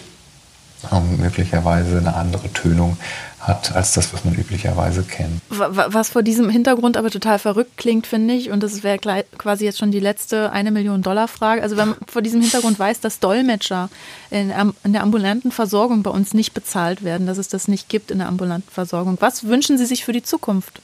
möglicherweise 1.20 2.00
eine 2.00 2.16
andere 2.16 2.52
Tönung 2.54 2.98
hat 3.42 3.76
als 3.76 3.94
das, 3.94 4.14
was 4.14 4.24
man 4.24 4.36
üblicherweise 4.36 5.04
kennt. 5.04 5.42
Was 5.50 6.10
vor 6.10 6.22
diesem 6.22 6.50
Hintergrund 6.50 6.96
aber 6.96 7.10
total 7.10 7.40
verrückt 7.40 7.76
klingt, 7.78 8.06
finde 8.06 8.36
ich, 8.36 8.52
und 8.52 8.62
das 8.62 8.84
wäre 8.84 9.00
quasi 9.00 9.66
jetzt 9.66 9.80
schon 9.80 9.92
die 9.92 10.00
letzte 10.00 10.52
eine 10.52 10.72
Million 10.72 11.02
Dollar 11.02 11.28
Frage. 11.28 11.64
Also 11.64 11.76
wenn 11.76 11.90
man 11.90 11.98
vor 12.08 12.22
diesem 12.22 12.42
Hintergrund 12.42 12.78
weiß, 12.78 13.00
dass 13.00 13.20
Dolmetscher 13.20 13.90
in, 14.30 14.54
in 14.84 14.94
der 14.94 15.02
ambulanten 15.02 15.52
Versorgung 15.52 16.04
bei 16.04 16.12
uns 16.12 16.34
nicht 16.34 16.54
bezahlt 16.54 17.04
werden, 17.04 17.26
dass 17.26 17.40
es 17.40 17.48
das 17.48 17.68
nicht 17.68 17.90
gibt 17.90 18.12
in 18.12 18.20
der 18.20 18.28
ambulanten 18.28 18.72
Versorgung. 18.72 19.18
Was 19.20 19.46
wünschen 19.46 19.78
Sie 19.78 19.86
sich 19.86 20.06
für 20.06 20.14
die 20.14 20.24
Zukunft? 20.24 20.80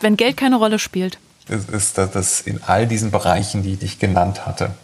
Wenn 0.00 0.16
Geld 0.16 0.36
keine 0.36 0.56
Rolle 0.56 0.78
spielt. 0.78 1.18
Es 1.48 1.68
ist, 1.68 1.98
dass 1.98 2.40
in 2.40 2.62
all 2.62 2.86
diesen 2.86 3.10
Bereichen, 3.10 3.62
die 3.62 3.78
ich 3.80 3.98
genannt 3.98 4.46
hatte, 4.46 4.74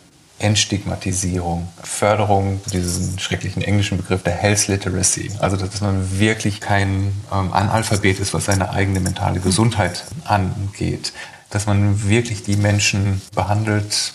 Entstigmatisierung, 0.42 1.68
Förderung, 1.82 2.60
diesen 2.72 3.18
schrecklichen 3.18 3.62
englischen 3.62 3.96
Begriff 3.96 4.22
der 4.22 4.34
Health 4.34 4.68
Literacy. 4.68 5.30
Also, 5.38 5.56
dass 5.56 5.80
man 5.80 6.18
wirklich 6.18 6.60
kein 6.60 7.12
ähm, 7.32 7.52
Analphabet 7.52 8.18
ist, 8.20 8.34
was 8.34 8.46
seine 8.46 8.70
eigene 8.70 9.00
mentale 9.00 9.40
Gesundheit 9.40 10.04
angeht. 10.24 11.12
Dass 11.50 11.66
man 11.66 12.08
wirklich 12.08 12.42
die 12.42 12.56
Menschen 12.56 13.22
behandelt, 13.34 14.14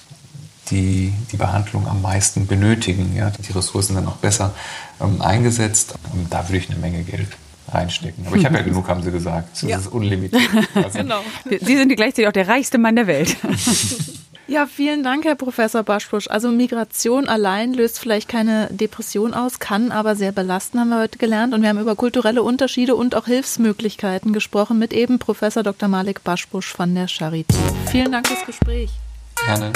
die 0.70 1.14
die 1.32 1.38
Behandlung 1.38 1.88
am 1.88 2.02
meisten 2.02 2.48
benötigen. 2.48 3.16
Ja, 3.16 3.32
die 3.32 3.52
Ressourcen 3.52 3.96
dann 3.96 4.08
auch 4.08 4.18
besser 4.18 4.54
ähm, 5.00 5.22
eingesetzt. 5.22 5.96
Und 6.14 6.32
da 6.34 6.48
würde 6.50 6.58
ich 6.58 6.70
eine 6.70 6.80
Menge 6.80 7.04
Geld 7.04 7.30
reinstecken. 7.70 8.26
Aber 8.28 8.36
ich 8.36 8.46
habe 8.46 8.58
ja 8.58 8.62
genug, 8.64 8.88
haben 8.88 9.04
Sie 9.04 9.12
gesagt. 9.12 9.50
Das 9.54 9.70
ja. 9.70 9.78
ist 9.78 9.88
unlimitiert. 9.88 10.42
Also 10.76 11.00
genau. 11.00 11.22
Sie 11.46 11.78
sind 11.78 11.96
gleichzeitig 11.96 12.28
auch 12.28 12.34
der 12.34 12.48
reichste 12.48 12.78
Mann 12.78 12.96
der 12.96 13.08
Welt. 13.08 13.36
Ja, 14.48 14.66
vielen 14.66 15.04
Dank, 15.04 15.26
Herr 15.26 15.36
Professor 15.36 15.84
Baschbusch. 15.84 16.30
Also 16.30 16.50
Migration 16.50 17.28
allein 17.28 17.74
löst 17.74 18.00
vielleicht 18.00 18.30
keine 18.30 18.70
Depression 18.72 19.34
aus, 19.34 19.60
kann 19.60 19.92
aber 19.92 20.16
sehr 20.16 20.32
belasten, 20.32 20.80
haben 20.80 20.90
wir 20.90 21.02
heute 21.02 21.18
gelernt. 21.18 21.54
Und 21.54 21.62
wir 21.62 21.70
haben 21.70 21.82
über 21.82 21.96
kulturelle 21.96 22.42
Unterschiede 22.42 22.96
und 22.96 23.14
auch 23.14 23.26
Hilfsmöglichkeiten 23.26 24.32
gesprochen 24.32 24.80
mit 24.80 24.94
eben 24.94 25.20
Professor 25.20 25.64
Dr. 25.64 25.90
Malik 25.90 26.24
Baschbusch 26.24 26.72
von 26.72 26.96
der 26.96 27.10
Charité. 27.10 27.56
Vielen 27.92 28.12
Dank 28.14 28.28
fürs 28.28 28.46
Gespräch. 28.46 28.90
Gerne. 29.46 29.74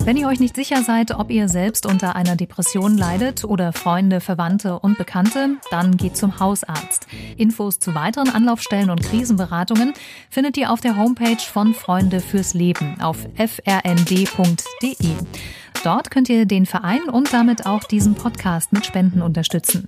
Wenn 0.00 0.16
ihr 0.16 0.28
euch 0.28 0.38
nicht 0.38 0.54
sicher 0.54 0.82
seid, 0.82 1.12
ob 1.12 1.30
ihr 1.30 1.48
selbst 1.48 1.86
unter 1.86 2.14
einer 2.14 2.36
Depression 2.36 2.96
leidet 2.96 3.44
oder 3.44 3.72
Freunde, 3.72 4.20
Verwandte 4.20 4.78
und 4.78 4.98
Bekannte, 4.98 5.56
dann 5.70 5.96
geht 5.96 6.16
zum 6.16 6.38
Hausarzt. 6.38 7.06
Infos 7.36 7.78
zu 7.78 7.94
weiteren 7.94 8.28
Anlaufstellen 8.28 8.90
und 8.90 9.02
Krisenberatungen 9.02 9.94
findet 10.30 10.56
ihr 10.56 10.70
auf 10.70 10.80
der 10.80 10.96
Homepage 10.96 11.40
von 11.40 11.74
Freunde 11.74 12.20
fürs 12.20 12.54
Leben 12.54 13.00
auf 13.00 13.18
frnd.de. 13.36 14.94
Dort 15.82 16.10
könnt 16.10 16.28
ihr 16.28 16.46
den 16.46 16.66
Verein 16.66 17.08
und 17.08 17.32
damit 17.32 17.66
auch 17.66 17.84
diesen 17.84 18.14
Podcast 18.14 18.72
mit 18.72 18.86
Spenden 18.86 19.22
unterstützen. 19.22 19.86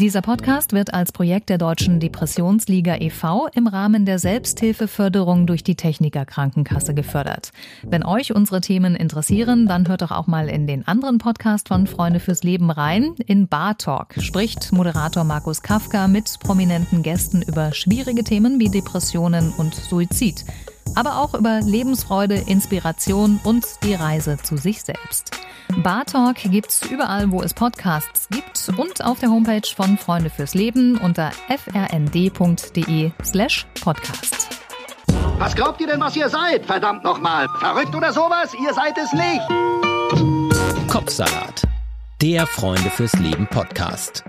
Dieser 0.00 0.22
Podcast 0.22 0.74
wird 0.74 0.94
als 0.94 1.10
Projekt 1.10 1.48
der 1.48 1.58
Deutschen 1.58 1.98
Depressionsliga 1.98 2.98
e.V. 3.00 3.48
im 3.48 3.66
Rahmen 3.66 4.06
der 4.06 4.20
Selbsthilfeförderung 4.20 5.48
durch 5.48 5.64
die 5.64 5.74
Techniker 5.74 6.24
Krankenkasse 6.24 6.94
gefördert. 6.94 7.50
Wenn 7.82 8.04
euch 8.04 8.32
unsere 8.32 8.60
Themen 8.60 8.94
interessieren, 8.94 9.66
dann 9.66 9.88
hört 9.88 10.02
doch 10.02 10.12
auch 10.12 10.28
mal 10.28 10.48
in 10.48 10.68
den 10.68 10.86
anderen 10.86 11.18
Podcast 11.18 11.66
von 11.66 11.88
Freunde 11.88 12.20
fürs 12.20 12.44
Leben 12.44 12.70
rein. 12.70 13.16
In 13.26 13.48
Bar 13.48 13.76
Talk 13.76 14.14
spricht 14.20 14.70
Moderator 14.70 15.24
Markus 15.24 15.62
Kafka 15.62 16.06
mit 16.06 16.38
prominenten 16.38 17.02
Gästen 17.02 17.42
über 17.42 17.74
schwierige 17.74 18.22
Themen 18.22 18.60
wie 18.60 18.68
Depressionen 18.68 19.52
und 19.58 19.74
Suizid 19.74 20.44
aber 20.94 21.18
auch 21.18 21.34
über 21.34 21.60
Lebensfreude, 21.60 22.34
Inspiration 22.34 23.40
und 23.44 23.64
die 23.82 23.94
Reise 23.94 24.36
zu 24.42 24.56
sich 24.56 24.82
selbst. 24.82 25.32
Bar 25.82 26.04
Talk 26.06 26.36
gibt's 26.36 26.84
überall, 26.90 27.30
wo 27.30 27.42
es 27.42 27.54
Podcasts 27.54 28.28
gibt 28.30 28.70
und 28.76 29.04
auf 29.04 29.20
der 29.20 29.30
Homepage 29.30 29.68
von 29.76 29.98
Freunde 29.98 30.30
fürs 30.30 30.54
Leben 30.54 30.98
unter 30.98 31.30
frnd.de 31.48 33.12
slash 33.24 33.66
podcast. 33.80 34.48
Was 35.38 35.54
glaubt 35.54 35.80
ihr 35.80 35.86
denn, 35.86 36.00
was 36.00 36.16
ihr 36.16 36.28
seid? 36.28 36.66
Verdammt 36.66 37.04
nochmal. 37.04 37.46
Verrückt 37.60 37.94
oder 37.94 38.12
sowas? 38.12 38.52
Ihr 38.54 38.74
seid 38.74 38.96
es 38.98 39.12
nicht. 39.12 40.88
Kopfsalat. 40.88 41.62
Der 42.20 42.46
Freunde 42.46 42.90
fürs 42.90 43.12
Leben 43.14 43.46
Podcast. 43.46 44.24